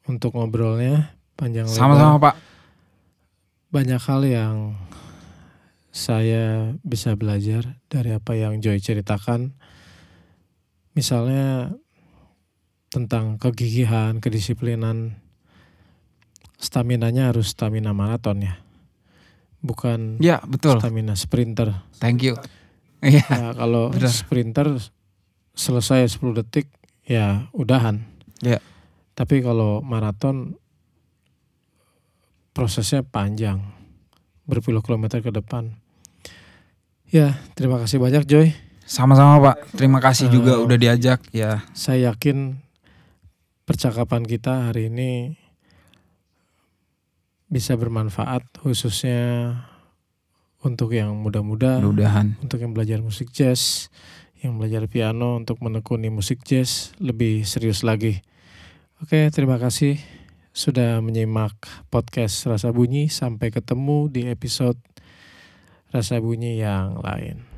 [0.05, 1.77] untuk ngobrolnya panjang lebar.
[1.77, 2.35] Sama-sama pak.
[3.73, 4.55] Banyak hal yang
[5.91, 9.57] saya bisa belajar dari apa yang Joy ceritakan.
[10.93, 11.73] Misalnya
[12.89, 15.19] tentang kegigihan, kedisiplinan,
[16.57, 18.57] staminanya harus stamina maraton ya,
[19.67, 21.83] bukan ya betul stamina sprinter.
[21.99, 22.33] thank you
[22.97, 24.09] Iya, Ya, kalau Benar.
[24.09, 24.67] sprinter
[25.53, 26.65] selesai 10 detik
[27.03, 28.01] ya udahan.
[28.39, 28.57] Ya.
[29.13, 30.57] Tapi kalau maraton
[32.51, 33.61] prosesnya panjang.
[34.43, 35.77] Berpuluh kilometer ke depan.
[37.05, 38.51] Ya, terima kasih banyak Joy.
[38.81, 42.55] sama-sama pak terima kasih juga Eh, udah diajak ya Saya yakin
[43.61, 45.35] percakapan kita hari ini
[47.47, 49.55] bisa bermanfaat khususnya
[50.59, 53.87] untuk yang muda-muda mudah-mudahan untuk yang belajar musik jazz,
[54.43, 58.19] yang belajar piano untuk menekuni musik jazz lebih serius lagi.
[58.99, 60.01] Oke, terima kasih
[60.57, 61.53] sudah menyimak
[61.93, 63.13] podcast Rasa Bunyi.
[63.13, 64.81] Sampai ketemu di episode
[65.93, 67.56] Rasa Bunyi yang lain.